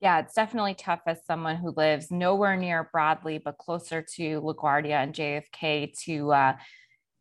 yeah, 0.00 0.18
it's 0.20 0.34
definitely 0.34 0.74
tough 0.74 1.00
as 1.06 1.24
someone 1.24 1.56
who 1.56 1.72
lives 1.76 2.10
nowhere 2.10 2.56
near 2.56 2.88
Bradley, 2.92 3.38
but 3.38 3.58
closer 3.58 4.02
to 4.16 4.40
LaGuardia 4.40 5.02
and 5.02 5.14
JFK 5.14 5.98
to 6.04 6.32
uh, 6.32 6.56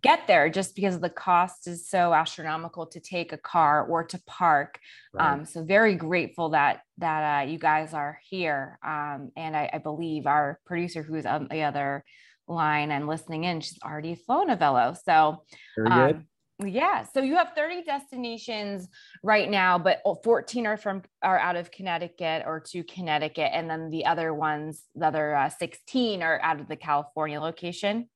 get 0.04 0.28
there 0.28 0.50
just 0.50 0.76
because 0.76 1.00
the 1.00 1.10
cost 1.10 1.68
is 1.68 1.90
so 1.90 2.14
astronomical 2.14 2.86
to 2.86 3.00
take 3.00 3.34
a 3.34 3.38
car 3.38 3.86
or 3.88 4.04
to 4.04 4.22
park. 4.28 4.78
Right. 5.14 5.32
Um, 5.32 5.46
so 5.46 5.64
very 5.64 5.96
grateful 5.96 6.50
that 6.50 6.82
that 6.98 7.44
uh, 7.44 7.50
you 7.50 7.58
guys 7.58 7.94
are 7.94 8.20
here. 8.30 8.78
Um, 8.86 9.32
and 9.36 9.56
I, 9.56 9.70
I, 9.74 9.78
believe 9.80 10.28
our 10.28 10.60
producer 10.66 11.02
who's 11.02 11.26
on 11.26 11.48
the 11.50 11.64
other 11.64 12.06
line 12.48 12.92
and 12.92 13.08
listening 13.08 13.46
in, 13.46 13.62
she's 13.62 13.80
already 13.84 14.16
flown 14.16 14.50
Avelo. 14.50 14.96
So 15.04 15.44
very 15.76 15.90
good. 15.90 16.16
Um, 16.18 16.28
yeah. 16.64 17.04
So 17.14 17.22
you 17.22 17.36
have 17.36 17.52
30 17.56 17.84
destinations 17.84 18.88
right 19.24 19.50
now, 19.50 19.78
but 19.78 20.02
14 20.24 20.66
are 20.68 20.78
from 20.78 21.04
are 21.22 21.38
out 21.38 21.58
of 21.58 21.72
Connecticut 21.72 22.44
or 22.46 22.62
to 22.72 22.84
Connecticut, 22.84 23.50
and 23.54 23.70
then 23.70 23.90
the 23.90 24.06
other 24.06 24.34
ones, 24.34 24.84
the 24.96 25.08
other 25.08 25.36
uh, 25.36 25.50
16 25.50 26.24
are 26.24 26.40
out 26.42 26.62
of 26.62 26.68
the 26.68 26.78
California 26.78 27.42
location. 27.42 28.08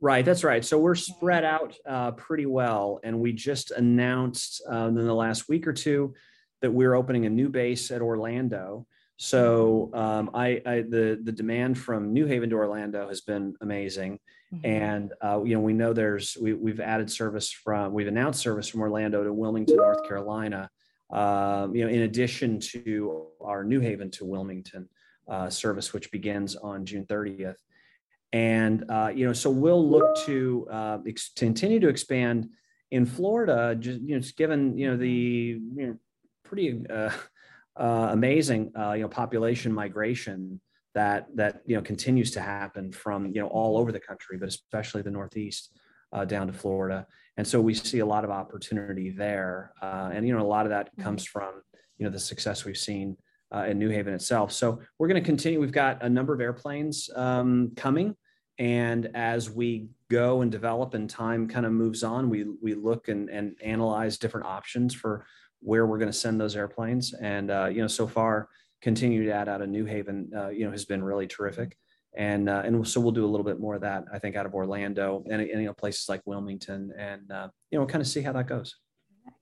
Right, 0.00 0.24
that's 0.24 0.42
right. 0.42 0.64
So 0.64 0.78
we're 0.78 0.96
spread 0.96 1.44
out 1.44 1.76
uh, 1.86 2.10
pretty 2.12 2.46
well, 2.46 2.98
and 3.04 3.20
we 3.20 3.32
just 3.32 3.70
announced 3.70 4.60
uh, 4.70 4.88
in 4.88 4.94
the 4.94 5.14
last 5.14 5.48
week 5.48 5.66
or 5.66 5.72
two 5.72 6.14
that 6.60 6.72
we're 6.72 6.94
opening 6.94 7.24
a 7.26 7.30
new 7.30 7.48
base 7.48 7.90
at 7.90 8.02
Orlando. 8.02 8.86
So 9.16 9.90
um, 9.94 10.30
I, 10.34 10.60
I, 10.66 10.82
the 10.82 11.20
the 11.22 11.32
demand 11.32 11.78
from 11.78 12.12
New 12.12 12.26
Haven 12.26 12.50
to 12.50 12.56
Orlando 12.56 13.08
has 13.08 13.20
been 13.20 13.54
amazing, 13.60 14.18
mm-hmm. 14.52 14.66
and 14.66 15.12
uh, 15.22 15.40
you 15.44 15.54
know 15.54 15.60
we 15.60 15.72
know 15.72 15.92
there's 15.92 16.36
we, 16.40 16.52
we've 16.52 16.80
added 16.80 17.10
service 17.10 17.50
from 17.50 17.92
we've 17.92 18.08
announced 18.08 18.40
service 18.40 18.68
from 18.68 18.80
Orlando 18.80 19.22
to 19.22 19.32
Wilmington, 19.32 19.76
North 19.76 20.06
Carolina. 20.08 20.68
Um, 21.10 21.76
you 21.76 21.84
know, 21.84 21.90
in 21.90 22.02
addition 22.02 22.58
to 22.72 23.26
our 23.40 23.62
New 23.62 23.78
Haven 23.78 24.10
to 24.12 24.24
Wilmington 24.24 24.88
uh, 25.28 25.48
service, 25.48 25.92
which 25.92 26.10
begins 26.10 26.56
on 26.56 26.84
June 26.84 27.06
30th, 27.06 27.58
and 28.32 28.84
uh, 28.90 29.12
you 29.14 29.26
know 29.26 29.32
so 29.32 29.48
we'll 29.48 29.88
look 29.88 30.16
to, 30.26 30.66
uh, 30.72 30.98
ex- 31.06 31.30
continue 31.36 31.78
to 31.78 31.88
expand 31.88 32.48
in 32.90 33.06
Florida, 33.06 33.76
just 33.78 34.00
you 34.00 34.16
know, 34.16 34.20
just 34.20 34.36
given 34.36 34.76
you 34.76 34.90
know 34.90 34.96
the 34.96 35.08
you 35.08 35.86
know 35.86 35.96
pretty 36.42 36.80
uh, 37.76 38.08
amazing 38.10 38.72
uh, 38.78 38.92
you 38.92 39.02
know 39.02 39.08
population 39.08 39.72
migration 39.72 40.60
that 40.94 41.26
that 41.34 41.60
you 41.66 41.76
know 41.76 41.82
continues 41.82 42.30
to 42.32 42.40
happen 42.40 42.92
from 42.92 43.26
you 43.26 43.40
know 43.40 43.48
all 43.48 43.76
over 43.76 43.92
the 43.92 44.00
country, 44.00 44.38
but 44.38 44.48
especially 44.48 45.02
the 45.02 45.10
Northeast 45.10 45.76
uh, 46.12 46.24
down 46.24 46.46
to 46.46 46.52
Florida. 46.52 47.06
And 47.36 47.46
so 47.46 47.60
we 47.60 47.74
see 47.74 47.98
a 47.98 48.06
lot 48.06 48.24
of 48.24 48.30
opportunity 48.30 49.10
there, 49.10 49.72
uh, 49.82 50.10
and 50.12 50.26
you 50.26 50.36
know 50.36 50.42
a 50.42 50.46
lot 50.46 50.66
of 50.66 50.70
that 50.70 50.86
mm-hmm. 50.92 51.02
comes 51.02 51.24
from 51.24 51.62
you 51.98 52.04
know 52.04 52.10
the 52.10 52.20
success 52.20 52.64
we've 52.64 52.78
seen 52.78 53.16
uh, 53.54 53.64
in 53.64 53.78
New 53.78 53.90
Haven 53.90 54.14
itself. 54.14 54.52
So 54.52 54.80
we're 54.98 55.08
going 55.08 55.22
to 55.22 55.26
continue. 55.26 55.60
We've 55.60 55.72
got 55.72 56.02
a 56.02 56.08
number 56.08 56.32
of 56.32 56.40
airplanes 56.40 57.10
um, 57.16 57.72
coming, 57.76 58.14
and 58.58 59.10
as 59.14 59.50
we 59.50 59.88
go 60.10 60.42
and 60.42 60.52
develop 60.52 60.94
and 60.94 61.10
time 61.10 61.48
kind 61.48 61.66
of 61.66 61.72
moves 61.72 62.04
on, 62.04 62.30
we 62.30 62.44
we 62.62 62.74
look 62.74 63.08
and, 63.08 63.28
and 63.28 63.56
analyze 63.64 64.16
different 64.16 64.46
options 64.46 64.94
for 64.94 65.26
where 65.64 65.86
we're 65.86 65.98
going 65.98 66.10
to 66.10 66.16
send 66.16 66.40
those 66.40 66.56
airplanes. 66.56 67.14
And 67.14 67.50
uh, 67.50 67.66
you 67.66 67.80
know, 67.80 67.88
so 67.88 68.06
far, 68.06 68.48
continue 68.82 69.24
to 69.24 69.32
add 69.32 69.48
out 69.48 69.62
of 69.62 69.68
New 69.68 69.86
Haven, 69.86 70.30
uh, 70.36 70.48
you 70.48 70.64
know, 70.64 70.70
has 70.70 70.84
been 70.84 71.02
really 71.02 71.26
terrific. 71.26 71.76
And 72.16 72.48
uh, 72.48 72.62
and 72.64 72.86
so 72.86 73.00
we'll 73.00 73.12
do 73.12 73.24
a 73.24 73.26
little 73.26 73.44
bit 73.44 73.58
more 73.58 73.74
of 73.74 73.80
that, 73.80 74.04
I 74.12 74.18
think, 74.18 74.36
out 74.36 74.46
of 74.46 74.54
Orlando 74.54 75.24
and, 75.28 75.40
and 75.40 75.60
you 75.60 75.66
know 75.66 75.72
places 75.72 76.08
like 76.08 76.22
Wilmington, 76.26 76.92
and 76.96 77.30
uh, 77.32 77.48
you 77.70 77.78
know, 77.78 77.86
kind 77.86 78.02
of 78.02 78.06
see 78.06 78.22
how 78.22 78.32
that 78.32 78.46
goes 78.46 78.76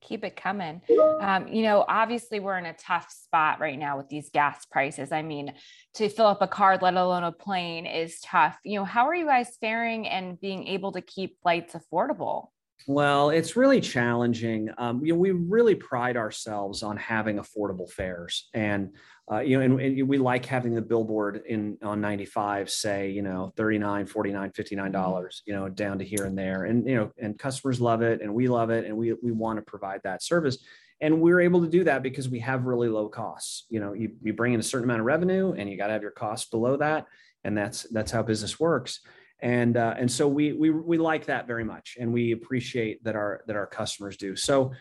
keep 0.01 0.25
it 0.25 0.37
coming. 0.37 0.81
Um, 1.21 1.49
you 1.49 1.63
know, 1.63 1.85
obviously 1.89 2.41
we're 2.41 2.59
in 2.59 2.67
a 2.67 2.75
tough 2.75 3.11
spot 3.11 3.61
right 3.61 3.79
now 3.79 3.97
with 3.97 4.09
these 4.09 4.31
gas 4.31 4.65
prices. 4.67 5.13
I 5.13 5.23
mean, 5.23 5.55
to 5.95 6.09
fill 6.09 6.27
up 6.27 6.43
a 6.43 6.47
car, 6.47 6.79
let 6.81 6.95
alone 6.95 7.25
a 7.25 7.33
plane, 7.33 7.87
is 7.87 8.21
tough. 8.21 8.59
You 8.65 8.81
know, 8.81 8.85
how 8.85 9.07
are 9.07 9.15
you 9.15 9.27
guys 9.27 9.57
faring 9.61 10.09
and 10.09 10.41
being 10.41 10.67
able 10.67 10.93
to 10.93 11.01
keep 11.01 11.41
flights 11.43 11.75
affordable? 11.75 12.49
Well, 12.87 13.31
it's 13.31 13.57
really 13.57 13.81
challenging. 13.81 14.69
Um, 14.79 15.05
you 15.05 15.13
know, 15.13 15.19
we 15.19 15.31
really 15.31 15.75
pride 15.75 16.17
ourselves 16.17 16.83
on 16.83 16.97
having 16.97 17.39
affordable 17.39 17.91
fares, 17.91 18.49
and 18.55 18.93
uh, 19.31 19.39
you 19.39 19.57
know, 19.57 19.65
and, 19.65 19.81
and, 19.81 20.09
we 20.09 20.19
like 20.19 20.45
having 20.45 20.75
the 20.75 20.83
billboard 20.83 21.43
in 21.47 21.79
on 21.83 22.01
95 22.01 22.71
say, 22.71 23.11
you 23.11 23.23
know, 23.23 23.53
39, 23.57 24.07
49, 24.07 24.51
59 24.51 24.85
mm-hmm. 24.85 24.93
dollars, 24.93 25.43
you 25.47 25.55
know, 25.55 25.69
down 25.69 25.99
to 25.99 26.05
here 26.05 26.25
and 26.25 26.37
there, 26.37 26.65
and 26.65 26.87
you 26.87 26.97
know, 26.97 27.13
and 27.19 27.39
customers 27.39 27.81
love 27.81 28.03
it, 28.03 28.21
and 28.21 28.35
we 28.35 28.49
love 28.49 28.71
it, 28.71 28.85
and 28.85 28.97
we 28.97 29.13
we 29.23 29.31
want 29.31 29.59
to 29.59 29.63
provide 29.63 30.01
that 30.03 30.23
service, 30.23 30.59
and 31.01 31.21
we're 31.21 31.41
able 31.41 31.61
to 31.61 31.69
do 31.69 31.85
that 31.85 32.03
because 32.03 32.29
we 32.29 32.41
have 32.41 32.65
really 32.65 32.89
low 32.89 33.09
costs. 33.09 33.67
You 33.69 33.81
know, 33.81 33.93
you 33.93 34.13
you 34.23 34.33
bring 34.33 34.55
in 34.55 34.61
a 34.61 34.65
certain 34.65 34.85
amount 34.85 35.01
of 35.01 35.07
revenue, 35.07 35.53
and 35.53 35.71
you 35.71 35.77
got 35.77 35.87
to 35.87 35.93
have 35.93 36.03
your 36.03 36.11
costs 36.11 36.51
below 36.51 36.77
that, 36.79 37.07
and 37.45 37.57
that's 37.57 37.85
that's 37.85 38.11
how 38.11 38.23
business 38.23 38.59
works 38.59 39.01
and 39.43 39.77
uh, 39.77 39.95
and 39.99 40.11
so 40.11 40.29
we 40.29 40.53
we 40.53 40.71
we 40.71 40.97
like 40.99 41.27
that 41.27 41.47
very 41.47 41.65
much, 41.65 41.97
and 42.01 42.13
we 42.13 42.33
appreciate 42.33 43.03
that 43.05 43.17
our 43.17 43.43
that 43.47 43.57
our 43.57 43.67
customers 43.67 44.17
do. 44.17 44.37
So 44.37 44.73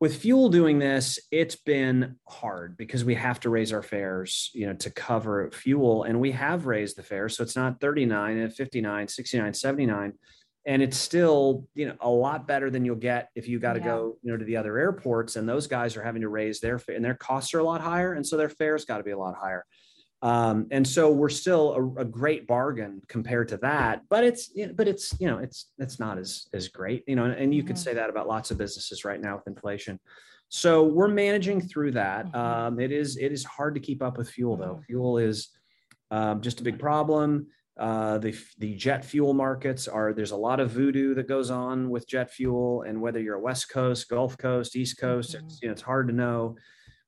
with 0.00 0.16
fuel 0.16 0.48
doing 0.48 0.78
this 0.78 1.18
it's 1.30 1.56
been 1.56 2.16
hard 2.26 2.76
because 2.76 3.04
we 3.04 3.14
have 3.14 3.38
to 3.38 3.50
raise 3.50 3.72
our 3.72 3.82
fares 3.82 4.50
you 4.54 4.66
know 4.66 4.72
to 4.72 4.90
cover 4.90 5.50
fuel 5.52 6.04
and 6.04 6.18
we 6.18 6.32
have 6.32 6.66
raised 6.66 6.96
the 6.96 7.02
fares 7.02 7.36
so 7.36 7.42
it's 7.42 7.54
not 7.54 7.80
39 7.80 8.38
and 8.38 8.54
59 8.54 9.08
69 9.08 9.54
79 9.54 10.12
and 10.66 10.82
it's 10.82 10.96
still 10.96 11.66
you 11.74 11.86
know 11.86 11.96
a 12.00 12.08
lot 12.08 12.48
better 12.48 12.70
than 12.70 12.84
you'll 12.84 12.96
get 12.96 13.28
if 13.34 13.46
you 13.46 13.58
got 13.58 13.74
to 13.74 13.80
yeah. 13.80 13.86
go 13.86 14.18
you 14.22 14.32
know 14.32 14.38
to 14.38 14.44
the 14.44 14.56
other 14.56 14.78
airports 14.78 15.36
and 15.36 15.48
those 15.48 15.66
guys 15.66 15.96
are 15.96 16.02
having 16.02 16.22
to 16.22 16.28
raise 16.28 16.60
their 16.60 16.80
and 16.88 17.04
their 17.04 17.14
costs 17.14 17.54
are 17.54 17.60
a 17.60 17.64
lot 17.64 17.80
higher 17.80 18.14
and 18.14 18.26
so 18.26 18.36
their 18.36 18.48
fares 18.48 18.84
got 18.84 18.98
to 18.98 19.04
be 19.04 19.10
a 19.10 19.18
lot 19.18 19.34
higher 19.36 19.64
um, 20.22 20.66
and 20.70 20.86
so 20.86 21.10
we're 21.10 21.30
still 21.30 21.72
a, 21.72 22.02
a, 22.02 22.04
great 22.04 22.46
bargain 22.46 23.00
compared 23.08 23.48
to 23.48 23.56
that, 23.58 24.02
but 24.10 24.22
it's, 24.22 24.50
but 24.74 24.86
it's, 24.86 25.18
you 25.18 25.26
know, 25.26 25.38
it's, 25.38 25.72
it's 25.78 25.98
not 25.98 26.18
as, 26.18 26.46
as 26.52 26.68
great, 26.68 27.04
you 27.06 27.16
know, 27.16 27.24
and, 27.24 27.34
and 27.34 27.54
you 27.54 27.62
mm-hmm. 27.62 27.68
could 27.68 27.78
say 27.78 27.94
that 27.94 28.10
about 28.10 28.28
lots 28.28 28.50
of 28.50 28.58
businesses 28.58 29.04
right 29.04 29.20
now 29.20 29.36
with 29.36 29.46
inflation. 29.46 29.98
So 30.50 30.82
we're 30.82 31.08
managing 31.08 31.62
through 31.62 31.92
that. 31.92 32.26
Mm-hmm. 32.26 32.36
Um, 32.36 32.80
it 32.80 32.92
is, 32.92 33.16
it 33.16 33.32
is 33.32 33.44
hard 33.44 33.74
to 33.74 33.80
keep 33.80 34.02
up 34.02 34.18
with 34.18 34.28
fuel 34.28 34.58
though. 34.58 34.74
Mm-hmm. 34.74 34.82
Fuel 34.82 35.18
is 35.18 35.48
um, 36.10 36.42
just 36.42 36.60
a 36.60 36.64
big 36.64 36.78
problem. 36.78 37.46
Uh, 37.78 38.18
the, 38.18 38.36
the 38.58 38.74
jet 38.74 39.02
fuel 39.02 39.32
markets 39.32 39.88
are, 39.88 40.12
there's 40.12 40.32
a 40.32 40.36
lot 40.36 40.60
of 40.60 40.70
voodoo 40.70 41.14
that 41.14 41.28
goes 41.28 41.50
on 41.50 41.88
with 41.88 42.06
jet 42.06 42.30
fuel 42.30 42.82
and 42.82 43.00
whether 43.00 43.20
you're 43.20 43.36
a 43.36 43.40
West 43.40 43.70
coast, 43.70 44.06
Gulf 44.10 44.36
coast, 44.36 44.76
East 44.76 44.98
coast, 44.98 45.34
it's, 45.34 45.42
mm-hmm. 45.42 45.54
you 45.62 45.68
know, 45.68 45.72
it's 45.72 45.80
hard 45.80 46.08
to 46.08 46.14
know 46.14 46.56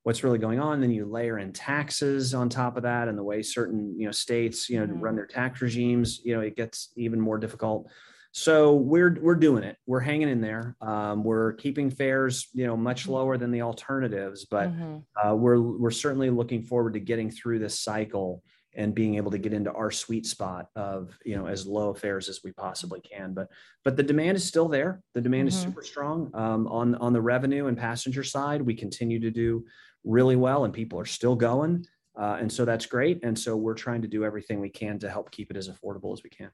what's 0.02 0.24
really 0.24 0.38
going 0.38 0.60
on. 0.60 0.80
Then 0.80 0.90
you 0.90 1.04
layer 1.04 1.38
in 1.38 1.52
taxes 1.52 2.34
on 2.34 2.48
top 2.48 2.76
of 2.76 2.82
that, 2.84 3.08
and 3.08 3.16
the 3.16 3.22
way 3.22 3.42
certain 3.42 3.98
you 3.98 4.06
know 4.06 4.12
states 4.12 4.68
you 4.68 4.80
know 4.80 4.86
mm-hmm. 4.86 5.00
run 5.00 5.16
their 5.16 5.26
tax 5.26 5.60
regimes, 5.60 6.20
you 6.24 6.34
know, 6.34 6.40
it 6.40 6.56
gets 6.56 6.90
even 6.96 7.20
more 7.20 7.38
difficult. 7.38 7.90
So 8.32 8.74
we're 8.74 9.18
we're 9.20 9.34
doing 9.34 9.62
it. 9.62 9.76
We're 9.86 10.00
hanging 10.00 10.30
in 10.30 10.40
there. 10.40 10.74
Um, 10.80 11.22
we're 11.22 11.52
keeping 11.52 11.90
fares, 11.90 12.48
you 12.54 12.66
know, 12.66 12.76
much 12.76 13.02
mm-hmm. 13.02 13.12
lower 13.12 13.36
than 13.36 13.50
the 13.50 13.62
alternatives, 13.62 14.46
but 14.46 14.70
mm-hmm. 14.72 15.28
uh, 15.28 15.34
we're 15.34 15.60
we're 15.60 15.90
certainly 15.90 16.30
looking 16.30 16.62
forward 16.62 16.94
to 16.94 17.00
getting 17.00 17.30
through 17.30 17.58
this 17.58 17.78
cycle 17.78 18.42
and 18.74 18.94
being 18.94 19.16
able 19.16 19.30
to 19.30 19.38
get 19.38 19.52
into 19.52 19.72
our 19.72 19.90
sweet 19.90 20.26
spot 20.26 20.68
of 20.76 21.16
you 21.24 21.36
know 21.36 21.46
as 21.46 21.66
low 21.66 21.92
fares 21.92 22.28
as 22.28 22.40
we 22.42 22.52
possibly 22.52 23.00
can 23.00 23.34
but 23.34 23.48
but 23.84 23.96
the 23.96 24.02
demand 24.02 24.36
is 24.36 24.44
still 24.44 24.68
there 24.68 25.02
the 25.14 25.20
demand 25.20 25.48
mm-hmm. 25.48 25.56
is 25.56 25.62
super 25.62 25.82
strong 25.82 26.30
um, 26.34 26.66
on 26.68 26.94
on 26.96 27.12
the 27.12 27.20
revenue 27.20 27.66
and 27.66 27.76
passenger 27.76 28.24
side 28.24 28.62
we 28.62 28.74
continue 28.74 29.20
to 29.20 29.30
do 29.30 29.64
really 30.04 30.36
well 30.36 30.64
and 30.64 30.72
people 30.72 30.98
are 30.98 31.06
still 31.06 31.36
going. 31.36 31.86
Uh, 32.18 32.36
and 32.40 32.52
so 32.52 32.64
that's 32.64 32.86
great. 32.86 33.20
And 33.22 33.38
so 33.38 33.56
we're 33.56 33.74
trying 33.74 34.02
to 34.02 34.08
do 34.08 34.24
everything 34.24 34.60
we 34.60 34.68
can 34.68 34.98
to 35.00 35.10
help 35.10 35.30
keep 35.30 35.50
it 35.50 35.56
as 35.56 35.68
affordable 35.68 36.12
as 36.12 36.22
we 36.22 36.30
can. 36.30 36.50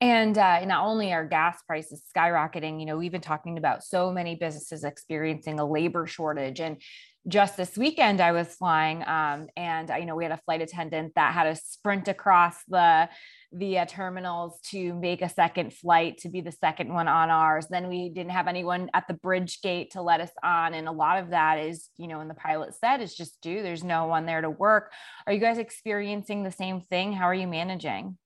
And 0.00 0.36
uh, 0.36 0.64
not 0.64 0.84
only 0.84 1.12
are 1.12 1.24
gas 1.24 1.62
prices 1.62 2.02
skyrocketing, 2.16 2.80
you 2.80 2.86
know, 2.86 2.96
we've 2.96 3.12
been 3.12 3.20
talking 3.20 3.56
about 3.56 3.84
so 3.84 4.10
many 4.10 4.34
businesses 4.34 4.82
experiencing 4.82 5.60
a 5.60 5.64
labor 5.64 6.08
shortage. 6.08 6.58
And 6.58 6.82
just 7.28 7.56
this 7.56 7.76
weekend, 7.76 8.20
I 8.20 8.32
was 8.32 8.48
flying, 8.48 9.06
um, 9.06 9.46
and 9.56 9.90
I, 9.90 9.98
you 9.98 10.06
know, 10.06 10.16
we 10.16 10.24
had 10.24 10.32
a 10.32 10.40
flight 10.44 10.60
attendant 10.60 11.14
that 11.14 11.32
had 11.32 11.44
to 11.44 11.54
sprint 11.54 12.08
across 12.08 12.56
the 12.66 13.08
via 13.52 13.86
terminals 13.86 14.58
to 14.70 14.92
make 14.94 15.22
a 15.22 15.28
second 15.28 15.72
flight 15.72 16.18
to 16.18 16.28
be 16.28 16.40
the 16.40 16.50
second 16.50 16.92
one 16.92 17.06
on 17.06 17.30
ours. 17.30 17.68
Then 17.70 17.88
we 17.88 18.08
didn't 18.08 18.32
have 18.32 18.48
anyone 18.48 18.90
at 18.92 19.06
the 19.06 19.14
bridge 19.14 19.62
gate 19.62 19.92
to 19.92 20.02
let 20.02 20.20
us 20.20 20.32
on. 20.42 20.74
And 20.74 20.88
a 20.88 20.92
lot 20.92 21.18
of 21.18 21.30
that 21.30 21.58
is, 21.58 21.88
you 21.96 22.08
know, 22.08 22.18
when 22.18 22.28
the 22.28 22.34
pilot 22.34 22.74
said 22.74 23.00
it's 23.00 23.14
just 23.14 23.40
due, 23.40 23.62
there's 23.62 23.84
no 23.84 24.06
one 24.06 24.26
there 24.26 24.40
to 24.40 24.50
work. 24.50 24.90
Are 25.26 25.32
you 25.32 25.38
guys 25.38 25.58
experiencing 25.58 26.42
the 26.42 26.50
same 26.50 26.80
thing? 26.80 27.12
How 27.12 27.26
are 27.26 27.34
you 27.34 27.46
managing? 27.46 28.18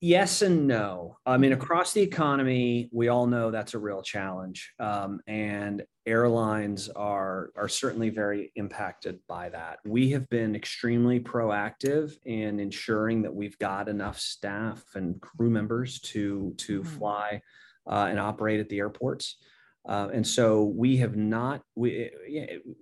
yes 0.00 0.42
and 0.42 0.66
no. 0.66 1.18
I 1.26 1.36
mean, 1.38 1.52
across 1.52 1.92
the 1.92 2.02
economy, 2.02 2.88
we 2.92 3.08
all 3.08 3.26
know 3.26 3.50
that's 3.50 3.74
a 3.74 3.78
real 3.78 4.02
challenge, 4.02 4.72
um, 4.78 5.20
and 5.26 5.82
airlines 6.08 6.88
are 6.88 7.50
are 7.56 7.68
certainly 7.68 8.10
very 8.10 8.50
impacted 8.56 9.20
by 9.28 9.50
that. 9.50 9.78
We 9.84 10.10
have 10.10 10.28
been 10.28 10.56
extremely 10.56 11.20
proactive 11.20 12.14
in 12.24 12.58
ensuring 12.58 13.22
that 13.22 13.34
we've 13.34 13.58
got 13.58 13.88
enough 13.88 14.18
staff 14.18 14.82
and 14.94 15.20
crew 15.20 15.50
members 15.50 16.00
to 16.00 16.54
to 16.58 16.80
mm-hmm. 16.80 16.98
fly 16.98 17.42
uh, 17.86 18.06
and 18.10 18.18
operate 18.18 18.60
at 18.60 18.68
the 18.68 18.78
airports. 18.78 19.36
Uh, 19.88 20.08
and 20.12 20.26
so 20.26 20.64
we 20.64 20.96
have 20.98 21.16
not 21.16 21.62
we 21.74 22.10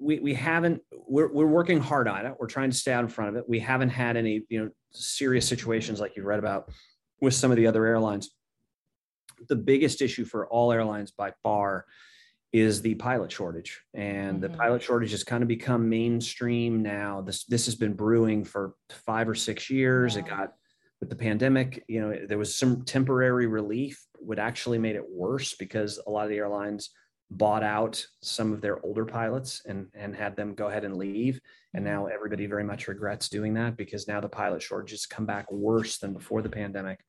we, 0.01 0.19
we 0.19 0.35
haven't 0.35 0.81
we're, 1.09 1.33
we're 1.33 1.47
working 1.47 1.79
hard 1.79 2.09
on 2.09 2.27
it 2.27 2.35
we're 2.41 2.49
trying 2.49 2.71
to 2.71 2.77
stay 2.77 2.93
out 2.93 3.05
in 3.05 3.09
front 3.09 3.31
of 3.31 3.37
it 3.37 3.49
we 3.49 3.61
haven't 3.61 3.91
had 3.91 4.17
any 4.17 4.43
you 4.49 4.65
know 4.65 4.71
serious 4.91 5.47
situations 5.47 6.01
like 6.01 6.17
you 6.17 6.25
read 6.25 6.41
about 6.41 6.69
with 7.21 7.33
some 7.33 7.53
of 7.53 7.57
the 7.57 7.67
other 7.67 7.87
airlines 7.87 8.31
the 9.49 9.55
biggest 9.55 10.03
issue 10.03 10.25
for 10.25 10.49
all 10.49 10.73
airlines 10.73 11.13
by 11.13 11.33
far 11.45 11.85
is 12.57 12.83
the 12.83 12.95
pilot 12.95 13.31
shortage 13.31 13.83
and 13.95 14.41
mm-hmm. 14.41 14.53
the 14.53 14.59
pilot 14.59 14.83
shortage 14.83 15.11
has 15.11 15.25
kind 15.25 15.43
of 15.43 15.49
become 15.49 15.89
mainstream 15.89 16.83
now. 16.83 17.21
This 17.21 17.45
this 17.45 17.67
has 17.67 17.75
been 17.75 17.95
brewing 17.95 18.45
for 18.45 18.75
five 18.91 19.29
or 19.29 19.35
six 19.35 19.71
years. 19.71 20.17
It 20.17 20.27
got 20.27 20.55
with 21.01 21.11
the 21.11 21.17
pandemic 21.17 21.85
you 21.89 22.01
know 22.01 22.27
there 22.27 22.39
was 22.39 22.55
some 22.55 22.83
temporary 22.83 23.47
relief 23.47 24.03
would 24.21 24.39
actually 24.39 24.79
made 24.79 24.97
it 24.97 25.05
worse 25.07 25.55
because 25.55 26.01
a 26.07 26.11
lot 26.11 26.25
of 26.25 26.31
the 26.31 26.39
airlines 26.39 26.91
bought 27.31 27.63
out 27.63 28.05
some 28.23 28.53
of 28.53 28.61
their 28.61 28.85
older 28.85 29.05
pilots 29.05 29.63
and 29.67 29.89
and 29.95 30.15
had 30.15 30.37
them 30.37 30.55
go 30.55 30.69
ahead 30.69 30.85
and 30.85 30.97
leave. 30.97 31.41
And 31.75 31.85
mm-hmm. 31.85 31.95
now 31.95 32.07
everybody 32.07 32.47
very 32.47 32.65
much 32.65 32.89
regrets 32.89 33.29
doing 33.29 33.55
that 33.55 33.77
because 33.77 34.09
now 34.09 34.21
the 34.21 34.29
pilot 34.29 34.63
shortage 34.63 34.93
has 34.93 35.07
come 35.07 35.27
back 35.27 35.51
worse 35.51 35.99
than 35.99 36.13
before 36.13 36.43
the 36.43 36.49
pandemic. 36.49 37.01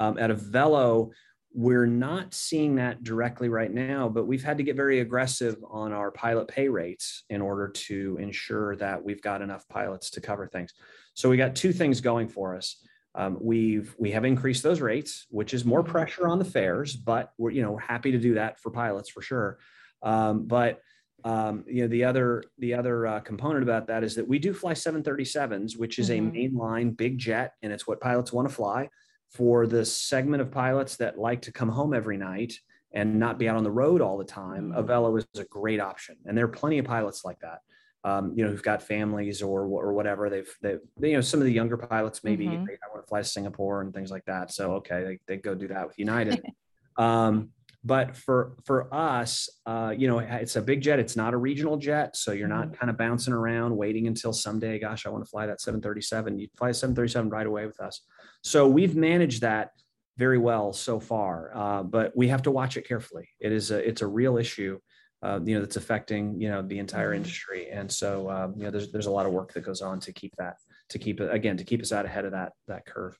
Um, 0.00 0.16
at 0.16 0.30
Avelo 0.30 1.10
we're 1.54 1.86
not 1.86 2.34
seeing 2.34 2.76
that 2.76 3.02
directly 3.02 3.48
right 3.48 3.72
now, 3.72 4.08
but 4.08 4.26
we've 4.26 4.44
had 4.44 4.58
to 4.58 4.64
get 4.64 4.76
very 4.76 5.00
aggressive 5.00 5.56
on 5.70 5.92
our 5.92 6.10
pilot 6.10 6.46
pay 6.46 6.68
rates 6.68 7.24
in 7.30 7.40
order 7.40 7.68
to 7.68 8.18
ensure 8.20 8.76
that 8.76 9.02
we've 9.02 9.22
got 9.22 9.40
enough 9.40 9.66
pilots 9.68 10.10
to 10.10 10.20
cover 10.20 10.46
things. 10.46 10.74
So 11.14 11.30
we 11.30 11.36
got 11.36 11.56
two 11.56 11.72
things 11.72 12.00
going 12.00 12.28
for 12.28 12.54
us. 12.54 12.84
Um, 13.14 13.38
we've 13.40 13.94
we 13.98 14.10
have 14.12 14.24
increased 14.24 14.62
those 14.62 14.80
rates, 14.80 15.26
which 15.30 15.54
is 15.54 15.64
more 15.64 15.82
pressure 15.82 16.28
on 16.28 16.38
the 16.38 16.44
fares, 16.44 16.94
but 16.94 17.32
we're 17.38 17.50
you 17.50 17.62
know 17.62 17.72
we're 17.72 17.80
happy 17.80 18.12
to 18.12 18.18
do 18.18 18.34
that 18.34 18.60
for 18.60 18.70
pilots 18.70 19.08
for 19.08 19.22
sure. 19.22 19.58
Um, 20.02 20.46
but 20.46 20.80
um, 21.24 21.64
you 21.66 21.82
know 21.82 21.88
the 21.88 22.04
other 22.04 22.44
the 22.58 22.74
other 22.74 23.06
uh, 23.06 23.20
component 23.20 23.62
about 23.62 23.86
that 23.88 24.04
is 24.04 24.14
that 24.16 24.28
we 24.28 24.38
do 24.38 24.52
fly 24.52 24.74
737s, 24.74 25.76
which 25.76 25.98
is 25.98 26.10
mm-hmm. 26.10 26.28
a 26.28 26.32
mainline 26.32 26.96
big 26.96 27.18
jet, 27.18 27.54
and 27.62 27.72
it's 27.72 27.86
what 27.86 28.00
pilots 28.00 28.32
want 28.32 28.48
to 28.48 28.54
fly 28.54 28.88
for 29.30 29.66
the 29.66 29.84
segment 29.84 30.40
of 30.40 30.50
pilots 30.50 30.96
that 30.96 31.18
like 31.18 31.42
to 31.42 31.52
come 31.52 31.68
home 31.68 31.94
every 31.94 32.16
night 32.16 32.54
and 32.92 33.18
not 33.18 33.38
be 33.38 33.48
out 33.48 33.56
on 33.56 33.64
the 33.64 33.70
road 33.70 34.00
all 34.00 34.16
the 34.16 34.24
time, 34.24 34.70
mm-hmm. 34.70 34.80
Avelo 34.80 35.16
is 35.18 35.26
a 35.38 35.44
great 35.44 35.80
option. 35.80 36.16
And 36.26 36.36
there 36.36 36.44
are 36.44 36.48
plenty 36.48 36.78
of 36.78 36.86
pilots 36.86 37.24
like 37.24 37.38
that. 37.40 37.58
Um, 38.04 38.32
you 38.36 38.44
know, 38.44 38.50
who've 38.50 38.62
got 38.62 38.80
families 38.82 39.42
or 39.42 39.62
or 39.62 39.92
whatever. 39.92 40.30
They've 40.30 40.48
they 40.62 40.78
you 41.00 41.14
know 41.14 41.20
some 41.20 41.40
of 41.40 41.46
the 41.46 41.52
younger 41.52 41.76
pilots 41.76 42.22
maybe 42.22 42.46
mm-hmm. 42.46 42.64
they, 42.64 42.74
I 42.74 42.88
want 42.92 43.04
to 43.04 43.08
fly 43.08 43.20
to 43.20 43.24
Singapore 43.24 43.82
and 43.82 43.92
things 43.92 44.10
like 44.10 44.24
that. 44.26 44.52
So 44.52 44.74
okay, 44.76 45.02
they, 45.04 45.18
they 45.26 45.36
go 45.36 45.54
do 45.54 45.66
that 45.68 45.86
with 45.86 45.98
United. 45.98 46.40
um, 46.96 47.50
But 47.84 48.16
for 48.16 48.56
for 48.64 48.92
us, 48.92 49.48
uh, 49.64 49.94
you 49.96 50.08
know, 50.08 50.18
it's 50.18 50.56
a 50.56 50.62
big 50.62 50.80
jet. 50.80 50.98
It's 50.98 51.16
not 51.16 51.32
a 51.32 51.36
regional 51.36 51.76
jet, 51.76 52.16
so 52.16 52.32
you're 52.32 52.48
not 52.48 52.66
mm-hmm. 52.66 52.74
kind 52.74 52.90
of 52.90 52.96
bouncing 52.96 53.32
around 53.32 53.76
waiting 53.76 54.06
until 54.08 54.32
someday. 54.32 54.78
Gosh, 54.78 55.06
I 55.06 55.10
want 55.10 55.24
to 55.24 55.30
fly 55.30 55.46
that 55.46 55.60
737. 55.60 56.38
You 56.38 56.48
fly 56.56 56.72
737 56.72 57.30
right 57.30 57.46
away 57.46 57.66
with 57.66 57.80
us. 57.80 58.02
So 58.42 58.68
we've 58.68 58.96
managed 58.96 59.42
that 59.42 59.70
very 60.16 60.38
well 60.38 60.72
so 60.72 60.98
far, 60.98 61.52
uh, 61.54 61.82
but 61.82 62.16
we 62.16 62.28
have 62.28 62.42
to 62.42 62.50
watch 62.50 62.76
it 62.76 62.86
carefully. 62.86 63.28
It 63.40 63.52
is 63.52 63.70
a 63.70 63.86
it's 63.86 64.02
a 64.02 64.06
real 64.06 64.36
issue. 64.36 64.78
Uh, 65.20 65.40
you 65.44 65.54
know 65.54 65.60
that's 65.60 65.76
affecting 65.76 66.40
you 66.40 66.48
know 66.48 66.62
the 66.62 66.78
entire 66.78 67.08
mm-hmm. 67.08 67.16
industry, 67.16 67.70
and 67.70 67.90
so 67.90 68.30
um, 68.30 68.54
you 68.56 68.64
know 68.64 68.70
there's 68.70 68.92
there's 68.92 69.06
a 69.06 69.10
lot 69.10 69.26
of 69.26 69.32
work 69.32 69.52
that 69.52 69.62
goes 69.62 69.82
on 69.82 69.98
to 70.00 70.12
keep 70.12 70.32
that 70.38 70.54
to 70.90 70.98
keep 70.98 71.20
it 71.20 71.32
again 71.32 71.56
to 71.56 71.64
keep 71.64 71.82
us 71.82 71.92
out 71.92 72.04
ahead 72.04 72.24
of 72.24 72.32
that 72.32 72.52
that 72.66 72.86
curve 72.86 73.18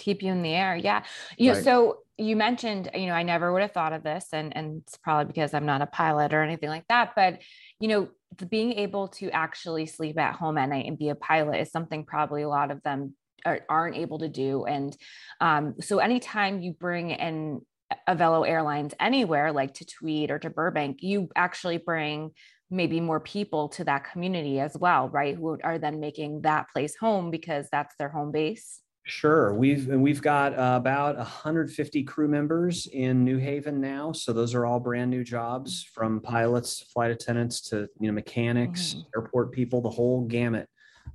keep 0.00 0.22
you 0.22 0.32
in 0.32 0.42
the 0.42 0.54
air 0.54 0.76
yeah 0.76 1.02
yeah 1.36 1.52
right. 1.52 1.64
so 1.64 1.98
you 2.16 2.34
mentioned 2.34 2.90
you 2.94 3.06
know 3.06 3.12
i 3.12 3.22
never 3.22 3.52
would 3.52 3.62
have 3.62 3.72
thought 3.72 3.92
of 3.92 4.02
this 4.02 4.28
and 4.32 4.56
and 4.56 4.82
it's 4.82 4.96
probably 4.96 5.26
because 5.26 5.52
i'm 5.52 5.66
not 5.66 5.82
a 5.82 5.86
pilot 5.86 6.32
or 6.32 6.42
anything 6.42 6.70
like 6.70 6.86
that 6.88 7.12
but 7.14 7.40
you 7.78 7.88
know 7.88 8.08
the, 8.38 8.46
being 8.46 8.72
able 8.72 9.08
to 9.08 9.30
actually 9.30 9.86
sleep 9.86 10.18
at 10.18 10.34
home 10.34 10.56
at 10.56 10.68
night 10.68 10.86
and 10.86 10.98
be 10.98 11.10
a 11.10 11.14
pilot 11.14 11.60
is 11.60 11.70
something 11.70 12.04
probably 12.04 12.42
a 12.42 12.48
lot 12.48 12.70
of 12.70 12.82
them 12.82 13.14
aren't 13.44 13.96
able 13.96 14.18
to 14.18 14.28
do 14.28 14.64
and 14.64 14.96
um, 15.40 15.74
so 15.80 15.98
anytime 15.98 16.60
you 16.60 16.72
bring 16.72 17.10
in 17.10 17.60
Avelo 18.08 18.48
Airlines 18.48 18.94
anywhere, 19.00 19.52
like 19.52 19.74
to 19.74 19.84
Tweed 19.84 20.30
or 20.30 20.38
to 20.38 20.50
Burbank, 20.50 21.02
you 21.02 21.28
actually 21.36 21.78
bring 21.78 22.30
maybe 22.70 23.00
more 23.00 23.20
people 23.20 23.68
to 23.68 23.84
that 23.84 24.04
community 24.04 24.60
as 24.60 24.76
well, 24.78 25.08
right? 25.08 25.34
Who 25.34 25.58
are 25.64 25.78
then 25.78 25.98
making 25.98 26.42
that 26.42 26.66
place 26.72 26.96
home 26.96 27.30
because 27.30 27.68
that's 27.72 27.94
their 27.98 28.08
home 28.08 28.30
base. 28.30 28.80
Sure, 29.06 29.54
we've 29.54 29.88
and 29.88 30.02
we've 30.02 30.22
got 30.22 30.56
uh, 30.56 30.76
about 30.76 31.16
150 31.16 32.04
crew 32.04 32.28
members 32.28 32.86
in 32.92 33.24
New 33.24 33.38
Haven 33.38 33.80
now. 33.80 34.12
So 34.12 34.32
those 34.32 34.54
are 34.54 34.66
all 34.66 34.78
brand 34.78 35.10
new 35.10 35.24
jobs, 35.24 35.82
from 35.82 36.20
pilots, 36.20 36.82
flight 36.92 37.10
attendants 37.10 37.62
to 37.70 37.88
you 37.98 38.06
know 38.06 38.12
mechanics, 38.12 38.94
mm-hmm. 38.94 39.00
airport 39.16 39.52
people, 39.52 39.80
the 39.80 39.90
whole 39.90 40.26
gamut. 40.26 40.68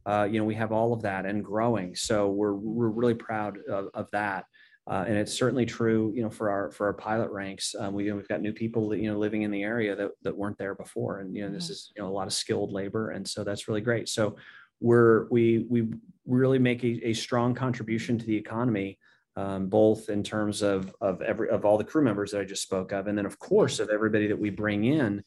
Uh, 0.06 0.28
you 0.30 0.40
know, 0.40 0.46
we 0.46 0.56
have 0.56 0.72
all 0.72 0.94
of 0.94 1.02
that 1.02 1.26
and 1.26 1.44
growing. 1.44 1.96
So 1.96 2.30
we're 2.30 2.54
we're 2.54 2.90
really 2.90 3.14
proud 3.14 3.58
of, 3.68 3.90
of 3.94 4.10
that. 4.12 4.46
Uh, 4.88 5.04
and 5.08 5.18
it's 5.18 5.34
certainly 5.34 5.66
true, 5.66 6.14
you 6.16 6.22
know, 6.22 6.30
for 6.30 6.52
our 6.52 6.70
for 6.70 6.86
our 6.86 6.94
pilot 6.94 7.32
ranks. 7.32 7.74
Um, 7.78 7.94
we 7.96 8.12
we've 8.12 8.28
got 8.28 8.42
new 8.42 8.54
people 8.54 8.90
that 8.90 9.00
you 9.00 9.12
know 9.12 9.18
living 9.18 9.42
in 9.42 9.50
the 9.50 9.64
area 9.64 9.96
that 9.96 10.12
that 10.22 10.38
weren't 10.38 10.60
there 10.60 10.76
before, 10.76 11.20
and 11.20 11.36
you 11.36 11.44
know, 11.44 11.52
this 11.52 11.66
mm-hmm. 11.66 11.72
is 11.72 11.92
you 11.96 12.04
know 12.04 12.10
a 12.10 12.14
lot 12.14 12.28
of 12.28 12.34
skilled 12.34 12.72
labor, 12.72 13.10
and 13.10 13.28
so 13.28 13.44
that's 13.44 13.68
really 13.68 13.82
great. 13.82 14.08
So 14.10 14.36
we're 14.80 15.28
we 15.32 15.66
we 15.70 15.88
really 16.28 16.60
make 16.60 16.84
a, 16.84 17.08
a 17.08 17.14
strong 17.14 17.56
contribution 17.56 18.20
to 18.20 18.26
the 18.26 18.38
economy, 18.38 19.00
um, 19.36 19.70
both 19.70 20.10
in 20.10 20.22
terms 20.22 20.62
of 20.62 20.94
of 21.02 21.20
every 21.24 21.50
of 21.50 21.66
all 21.66 21.80
the 21.80 21.84
crew 21.84 22.04
members 22.04 22.32
that 22.32 22.42
I 22.42 22.46
just 22.46 22.62
spoke 22.62 22.92
of, 22.92 23.08
and 23.08 23.18
then 23.18 23.26
of 23.26 23.40
course 23.40 23.80
of 23.80 23.90
everybody 23.90 24.28
that 24.28 24.40
we 24.40 24.52
bring 24.52 24.86
in. 24.86 25.24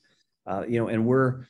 Uh, 0.47 0.65
you 0.69 0.79
know, 0.79 0.87
and 0.87 1.05
we're 1.05 1.45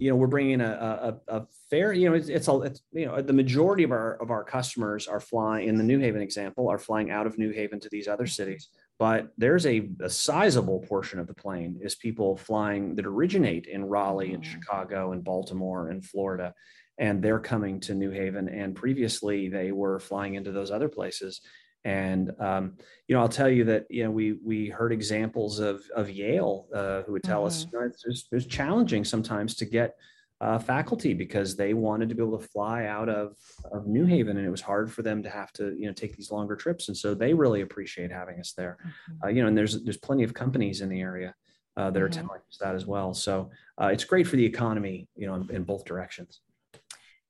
you 0.00 0.08
know 0.10 0.16
we're 0.16 0.26
bringing 0.26 0.60
a, 0.60 1.20
a, 1.28 1.36
a 1.36 1.46
fair 1.68 1.92
you 1.92 2.08
know 2.08 2.16
it's, 2.16 2.28
it's, 2.28 2.48
a, 2.48 2.60
it's 2.62 2.82
you 2.92 3.06
know 3.06 3.20
the 3.20 3.32
majority 3.32 3.84
of 3.84 3.92
our 3.92 4.14
of 4.22 4.30
our 4.30 4.42
customers 4.42 5.06
are 5.06 5.20
flying 5.20 5.68
in 5.68 5.76
the 5.76 5.84
new 5.84 5.98
haven 5.98 6.22
example 6.22 6.68
are 6.68 6.78
flying 6.78 7.10
out 7.10 7.26
of 7.26 7.38
new 7.38 7.50
haven 7.50 7.78
to 7.80 7.88
these 7.90 8.08
other 8.08 8.26
cities. 8.26 8.68
But 8.98 9.32
there's 9.38 9.64
a, 9.64 9.88
a 10.02 10.10
sizable 10.10 10.80
portion 10.80 11.20
of 11.20 11.26
the 11.26 11.34
plane 11.34 11.78
is 11.82 11.94
people 11.94 12.36
flying 12.36 12.94
that 12.96 13.06
originate 13.06 13.66
in 13.66 13.84
raleigh 13.84 14.34
and 14.34 14.42
mm. 14.42 14.46
chicago 14.46 15.12
and 15.12 15.22
baltimore 15.22 15.88
and 15.88 16.04
florida 16.04 16.54
and 17.00 17.22
they're 17.22 17.40
coming 17.40 17.80
to 17.80 17.94
new 17.94 18.10
haven. 18.10 18.48
And 18.48 18.76
previously 18.76 19.48
they 19.48 19.72
were 19.72 19.98
flying 19.98 20.34
into 20.34 20.52
those 20.52 20.70
other 20.70 20.88
places 20.88 21.40
and 21.84 22.32
um, 22.38 22.74
you 23.08 23.14
know, 23.14 23.22
I'll 23.22 23.28
tell 23.28 23.48
you 23.48 23.64
that 23.64 23.86
you 23.90 24.04
know 24.04 24.10
we 24.10 24.32
we 24.32 24.68
heard 24.68 24.92
examples 24.92 25.58
of 25.58 25.82
of 25.94 26.10
Yale 26.10 26.66
uh, 26.74 27.02
who 27.02 27.12
would 27.12 27.22
tell 27.22 27.40
mm-hmm. 27.40 27.46
us 27.46 27.66
you 27.72 27.78
know, 27.78 27.86
it's, 27.86 28.04
it's, 28.06 28.28
it's, 28.32 28.46
challenging 28.46 29.04
sometimes 29.04 29.54
to 29.56 29.64
get 29.64 29.96
uh, 30.40 30.58
faculty 30.58 31.14
because 31.14 31.56
they 31.56 31.74
wanted 31.74 32.08
to 32.08 32.14
be 32.14 32.22
able 32.22 32.38
to 32.38 32.46
fly 32.48 32.84
out 32.84 33.08
of 33.08 33.36
of 33.72 33.86
New 33.86 34.04
Haven, 34.04 34.36
and 34.36 34.46
it 34.46 34.50
was 34.50 34.60
hard 34.60 34.92
for 34.92 35.02
them 35.02 35.22
to 35.22 35.30
have 35.30 35.52
to 35.54 35.74
you 35.78 35.86
know 35.86 35.92
take 35.92 36.16
these 36.16 36.30
longer 36.30 36.54
trips, 36.54 36.88
and 36.88 36.96
so 36.96 37.14
they 37.14 37.32
really 37.32 37.62
appreciate 37.62 38.12
having 38.12 38.38
us 38.40 38.52
there. 38.52 38.76
Mm-hmm. 38.80 39.24
Uh, 39.24 39.28
you 39.28 39.42
know, 39.42 39.48
and 39.48 39.56
there's 39.56 39.82
there's 39.82 39.98
plenty 39.98 40.22
of 40.22 40.34
companies 40.34 40.82
in 40.82 40.90
the 40.90 41.00
area 41.00 41.34
uh, 41.78 41.90
that 41.90 42.02
are 42.02 42.08
mm-hmm. 42.08 42.26
telling 42.26 42.40
us 42.48 42.58
that 42.60 42.74
as 42.74 42.84
well. 42.84 43.14
So 43.14 43.50
uh, 43.80 43.86
it's 43.86 44.04
great 44.04 44.26
for 44.26 44.36
the 44.36 44.44
economy, 44.44 45.08
you 45.16 45.26
know, 45.26 45.34
in, 45.34 45.50
in 45.50 45.64
both 45.64 45.84
directions. 45.84 46.40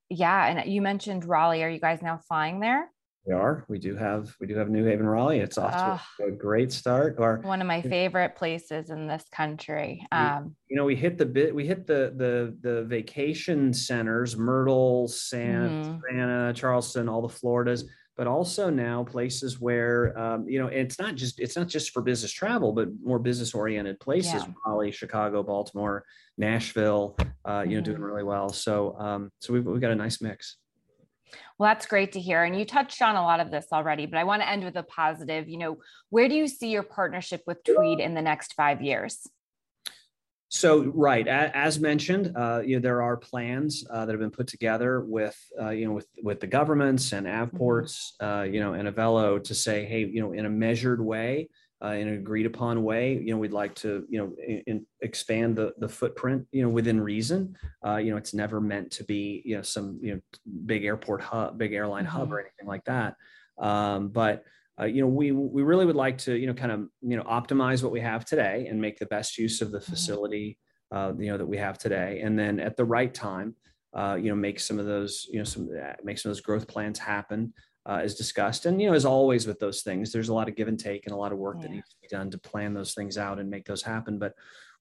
Yeah, 0.09 0.45
and 0.45 0.69
you 0.71 0.81
mentioned 0.81 1.23
Raleigh. 1.23 1.63
Are 1.63 1.69
you 1.69 1.79
guys 1.79 2.01
now 2.01 2.19
flying 2.27 2.59
there? 2.59 2.89
We 3.25 3.35
are. 3.35 3.65
We 3.67 3.77
do 3.77 3.95
have 3.95 4.35
we 4.39 4.47
do 4.47 4.55
have 4.57 4.69
New 4.69 4.83
Haven 4.83 5.05
Raleigh. 5.05 5.39
It's 5.39 5.57
off 5.59 6.07
to 6.17 6.25
a 6.25 6.31
great 6.31 6.71
start. 6.71 7.15
Or 7.19 7.39
one 7.43 7.61
of 7.61 7.67
my 7.67 7.81
favorite 7.81 8.35
places 8.35 8.89
in 8.89 9.07
this 9.07 9.23
country. 9.31 10.07
Um, 10.11 10.55
you 10.69 10.75
know, 10.75 10.85
we 10.85 10.95
hit 10.95 11.19
the 11.19 11.25
bit 11.27 11.53
we 11.53 11.67
hit 11.67 11.85
the 11.85 12.13
the 12.17 12.57
the 12.61 12.83
vacation 12.85 13.73
centers, 13.73 14.35
Myrtle, 14.37 15.07
San, 15.07 15.69
mm-hmm. 15.69 15.99
Savannah, 15.99 16.53
Charleston, 16.53 17.07
all 17.07 17.21
the 17.21 17.29
Floridas, 17.29 17.85
but 18.17 18.25
also 18.25 18.71
now 18.71 19.03
places 19.03 19.59
where 19.61 20.17
um, 20.17 20.49
you 20.49 20.57
know, 20.57 20.67
it's 20.67 20.97
not 20.97 21.13
just 21.13 21.39
it's 21.39 21.55
not 21.55 21.67
just 21.67 21.91
for 21.91 22.01
business 22.01 22.31
travel, 22.31 22.73
but 22.73 22.87
more 23.03 23.19
business 23.19 23.53
oriented 23.53 23.99
places. 23.99 24.33
Yeah. 24.33 24.45
Raleigh, 24.65 24.91
Chicago, 24.91 25.43
Baltimore, 25.43 26.05
Nashville, 26.39 27.15
uh, 27.45 27.63
you 27.67 27.75
know, 27.75 27.81
doing 27.81 27.97
mm-hmm. 27.97 28.03
really 28.03 28.23
well. 28.23 28.49
So 28.49 28.97
um, 28.97 29.29
so 29.41 29.53
we've 29.53 29.65
we've 29.65 29.81
got 29.81 29.91
a 29.91 29.95
nice 29.95 30.21
mix. 30.23 30.57
Well, 31.61 31.69
that's 31.69 31.85
great 31.85 32.13
to 32.13 32.19
hear. 32.19 32.43
And 32.43 32.57
you 32.57 32.65
touched 32.65 33.03
on 33.03 33.15
a 33.15 33.21
lot 33.21 33.39
of 33.39 33.51
this 33.51 33.67
already, 33.71 34.07
but 34.07 34.17
I 34.17 34.23
want 34.23 34.41
to 34.41 34.49
end 34.49 34.63
with 34.63 34.75
a 34.77 34.81
positive. 34.81 35.47
You 35.47 35.59
know, 35.59 35.77
where 36.09 36.27
do 36.27 36.33
you 36.33 36.47
see 36.47 36.69
your 36.69 36.81
partnership 36.81 37.43
with 37.45 37.63
Tweed 37.63 37.99
in 37.99 38.15
the 38.15 38.21
next 38.23 38.55
five 38.55 38.81
years? 38.81 39.27
So, 40.49 40.85
right, 40.85 41.27
as 41.27 41.79
mentioned, 41.79 42.35
uh, 42.35 42.63
you 42.65 42.77
know 42.77 42.81
there 42.81 43.03
are 43.03 43.15
plans 43.15 43.85
uh, 43.91 44.07
that 44.07 44.11
have 44.11 44.19
been 44.19 44.31
put 44.31 44.47
together 44.47 45.01
with 45.01 45.37
uh, 45.61 45.69
you 45.69 45.85
know 45.85 45.91
with 45.91 46.07
with 46.23 46.39
the 46.39 46.47
governments 46.47 47.11
and 47.11 47.27
avports, 47.27 48.13
mm-hmm. 48.19 48.25
Uh, 48.25 48.43
you 48.45 48.59
know, 48.59 48.73
and 48.73 48.89
Avelo 48.89 49.41
to 49.43 49.53
say, 49.53 49.85
hey, 49.85 50.03
you 50.03 50.19
know, 50.19 50.33
in 50.33 50.47
a 50.47 50.49
measured 50.49 50.99
way, 50.99 51.47
uh, 51.83 51.89
in 51.89 52.07
an 52.07 52.13
agreed 52.15 52.45
upon 52.45 52.83
way. 52.83 53.13
You 53.13 53.31
know, 53.31 53.37
we'd 53.37 53.53
like 53.53 53.75
to, 53.75 54.05
you 54.09 54.19
know, 54.19 54.33
in, 54.45 54.63
in 54.67 54.85
expand 55.01 55.55
the 55.55 55.73
the 55.79 55.89
footprint, 55.89 56.45
you 56.51 56.61
know, 56.63 56.69
within 56.69 56.99
reason. 57.01 57.55
Uh, 57.85 57.97
you 57.97 58.11
know, 58.11 58.17
it's 58.17 58.33
never 58.33 58.61
meant 58.61 58.91
to 58.91 59.03
be, 59.03 59.41
you 59.45 59.55
know, 59.55 59.61
some, 59.61 59.99
you 60.01 60.13
know, 60.13 60.21
big 60.65 60.85
airport 60.85 61.21
hub, 61.21 61.57
big 61.57 61.73
airline 61.73 62.05
mm-hmm. 62.05 62.17
hub 62.17 62.31
or 62.31 62.39
anything 62.39 62.67
like 62.67 62.85
that. 62.85 63.15
Um, 63.57 64.09
but 64.09 64.43
uh, 64.79 64.85
you 64.85 65.01
know, 65.01 65.07
we 65.07 65.31
we 65.31 65.63
really 65.63 65.85
would 65.85 65.95
like 65.95 66.17
to, 66.19 66.35
you 66.35 66.47
know, 66.47 66.53
kind 66.53 66.71
of, 66.71 66.87
you 67.01 67.17
know, 67.17 67.23
optimize 67.23 67.83
what 67.83 67.91
we 67.91 67.99
have 67.99 68.25
today 68.25 68.67
and 68.69 68.79
make 68.81 68.97
the 68.97 69.05
best 69.07 69.37
use 69.37 69.61
of 69.61 69.71
the 69.71 69.79
mm-hmm. 69.79 69.91
facility, 69.91 70.57
uh, 70.91 71.13
you 71.17 71.31
know, 71.31 71.37
that 71.37 71.45
we 71.45 71.57
have 71.57 71.77
today, 71.77 72.21
and 72.21 72.37
then 72.37 72.59
at 72.59 72.77
the 72.77 72.85
right 72.85 73.13
time, 73.13 73.55
uh, 73.93 74.17
you 74.19 74.29
know, 74.29 74.35
make 74.35 74.59
some 74.59 74.79
of 74.79 74.85
those, 74.85 75.27
you 75.31 75.37
know, 75.37 75.43
some 75.43 75.69
make 76.03 76.17
some 76.17 76.29
of 76.29 76.35
those 76.35 76.41
growth 76.41 76.67
plans 76.67 76.97
happen 76.97 77.53
uh, 77.85 77.99
as 78.03 78.15
discussed. 78.15 78.65
And, 78.65 78.81
you 78.81 78.89
know, 78.89 78.95
as 78.95 79.05
always 79.05 79.47
with 79.47 79.59
those 79.59 79.81
things, 79.81 80.11
there's 80.11 80.29
a 80.29 80.33
lot 80.33 80.47
of 80.47 80.55
give 80.55 80.67
and 80.67 80.79
take 80.79 81.05
and 81.05 81.13
a 81.13 81.17
lot 81.17 81.31
of 81.31 81.37
work 81.37 81.57
yeah. 81.57 81.63
that 81.63 81.71
needs 81.71 81.89
to 81.89 81.95
be 82.01 82.07
done 82.07 82.29
to 82.31 82.37
plan 82.37 82.73
those 82.73 82.93
things 82.93 83.17
out 83.17 83.39
and 83.39 83.49
make 83.49 83.65
those 83.65 83.81
happen. 83.81 84.19
But 84.19 84.33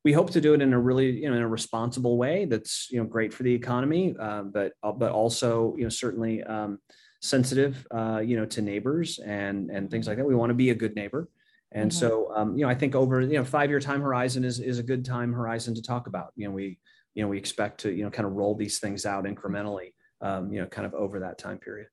we 0.04 0.12
hope 0.12 0.30
to 0.30 0.40
do 0.40 0.54
it 0.54 0.62
in 0.62 0.72
a 0.72 0.78
really, 0.78 1.10
you 1.10 1.28
know, 1.28 1.36
in 1.36 1.42
a 1.42 1.48
responsible 1.48 2.16
way 2.16 2.46
that's, 2.46 2.88
you 2.90 2.98
know, 2.98 3.06
great 3.06 3.32
for 3.32 3.42
the 3.42 3.54
economy, 3.54 4.14
uh, 4.18 4.42
but, 4.42 4.72
uh, 4.82 4.92
but 4.92 5.12
also, 5.12 5.74
you 5.76 5.82
know, 5.82 5.90
certainly 5.90 6.42
um, 6.44 6.78
sensitive, 7.20 7.86
uh, 7.90 8.18
you 8.24 8.36
know, 8.36 8.46
to 8.46 8.62
neighbors 8.62 9.18
and, 9.18 9.70
and 9.70 9.90
things 9.90 10.06
like 10.06 10.16
that. 10.16 10.26
We 10.26 10.34
want 10.34 10.50
to 10.50 10.54
be 10.54 10.70
a 10.70 10.74
good 10.74 10.94
neighbor. 10.94 11.28
And 11.72 11.90
mm-hmm. 11.90 11.98
so, 11.98 12.32
um, 12.34 12.56
you 12.56 12.64
know, 12.64 12.70
I 12.70 12.74
think 12.74 12.94
over, 12.94 13.20
you 13.20 13.34
know, 13.34 13.44
five-year 13.44 13.80
time 13.80 14.00
horizon 14.00 14.42
is, 14.42 14.58
is 14.58 14.78
a 14.78 14.82
good 14.82 15.04
time 15.04 15.32
horizon 15.32 15.74
to 15.74 15.82
talk 15.82 16.06
about, 16.06 16.32
you 16.34 16.48
know, 16.48 16.52
we, 16.52 16.78
you 17.14 17.22
know, 17.22 17.28
we 17.28 17.38
expect 17.38 17.80
to, 17.80 17.92
you 17.92 18.02
know, 18.04 18.10
kind 18.10 18.26
of 18.26 18.32
roll 18.32 18.54
these 18.54 18.78
things 18.78 19.04
out 19.04 19.24
incrementally, 19.24 19.92
um, 20.20 20.52
you 20.52 20.60
know, 20.60 20.66
kind 20.66 20.86
of 20.86 20.94
over 20.94 21.20
that 21.20 21.38
time 21.38 21.58
period. 21.58 21.88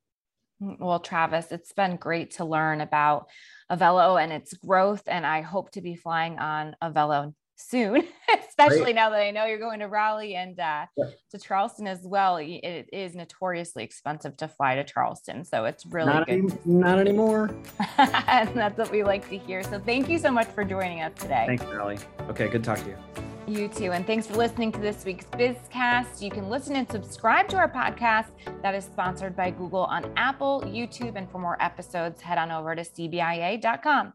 Mm, 0.61 0.79
well, 0.79 0.99
Travis, 0.99 1.51
it's 1.51 1.73
been 1.73 1.95
great 1.97 2.31
to 2.31 2.45
learn 2.45 2.81
about 2.81 3.27
Avelo 3.71 4.21
and 4.21 4.31
its 4.31 4.53
growth, 4.53 5.03
and 5.07 5.25
I 5.25 5.41
hope 5.41 5.71
to 5.71 5.81
be 5.81 5.95
flying 5.95 6.39
on 6.39 6.75
Avelo 6.81 7.33
soon, 7.57 8.03
especially 8.47 8.83
great. 8.83 8.95
now 8.95 9.09
that 9.09 9.19
I 9.19 9.31
know 9.31 9.45
you're 9.45 9.59
going 9.59 9.79
to 9.79 9.87
Raleigh 9.87 10.35
and 10.35 10.59
uh, 10.59 10.85
yeah. 10.95 11.05
to 11.31 11.39
Charleston 11.39 11.87
as 11.87 12.01
well. 12.03 12.37
It 12.37 12.87
is 12.93 13.15
notoriously 13.15 13.83
expensive 13.83 14.37
to 14.37 14.47
fly 14.47 14.75
to 14.75 14.83
Charleston, 14.83 15.43
so 15.43 15.65
it's 15.65 15.85
really 15.85 16.13
not 16.13 16.27
good. 16.27 16.33
Any, 16.35 16.57
not 16.65 16.99
anymore. 16.99 17.49
and 17.97 18.49
that's 18.55 18.77
what 18.77 18.91
we 18.91 19.03
like 19.03 19.27
to 19.29 19.37
hear. 19.37 19.63
So 19.63 19.79
thank 19.79 20.09
you 20.09 20.17
so 20.17 20.31
much 20.31 20.47
for 20.47 20.63
joining 20.63 21.01
us 21.01 21.13
today. 21.15 21.45
Thanks, 21.47 21.65
Raleigh. 21.65 21.99
Okay, 22.29 22.47
good 22.47 22.63
talk 22.63 22.79
to 22.79 22.89
you. 22.89 23.26
You 23.47 23.69
too. 23.69 23.93
And 23.93 24.05
thanks 24.05 24.27
for 24.27 24.35
listening 24.35 24.73
to 24.73 24.79
this 24.81 25.05
week's 25.05 25.25
Bizcast. 25.25 26.21
You 26.21 26.29
can 26.29 26.49
listen 26.49 26.75
and 26.75 26.89
subscribe 26.91 27.47
to 27.47 27.55
our 27.55 27.71
podcast 27.71 28.31
that 28.61 28.75
is 28.75 28.83
sponsored 28.83 29.37
by 29.37 29.51
Google 29.51 29.85
on 29.85 30.11
Apple, 30.17 30.61
YouTube, 30.65 31.15
and 31.15 31.31
for 31.31 31.39
more 31.39 31.55
episodes, 31.61 32.21
head 32.21 32.37
on 32.37 32.51
over 32.51 32.75
to 32.75 32.81
cbia.com. 32.81 34.13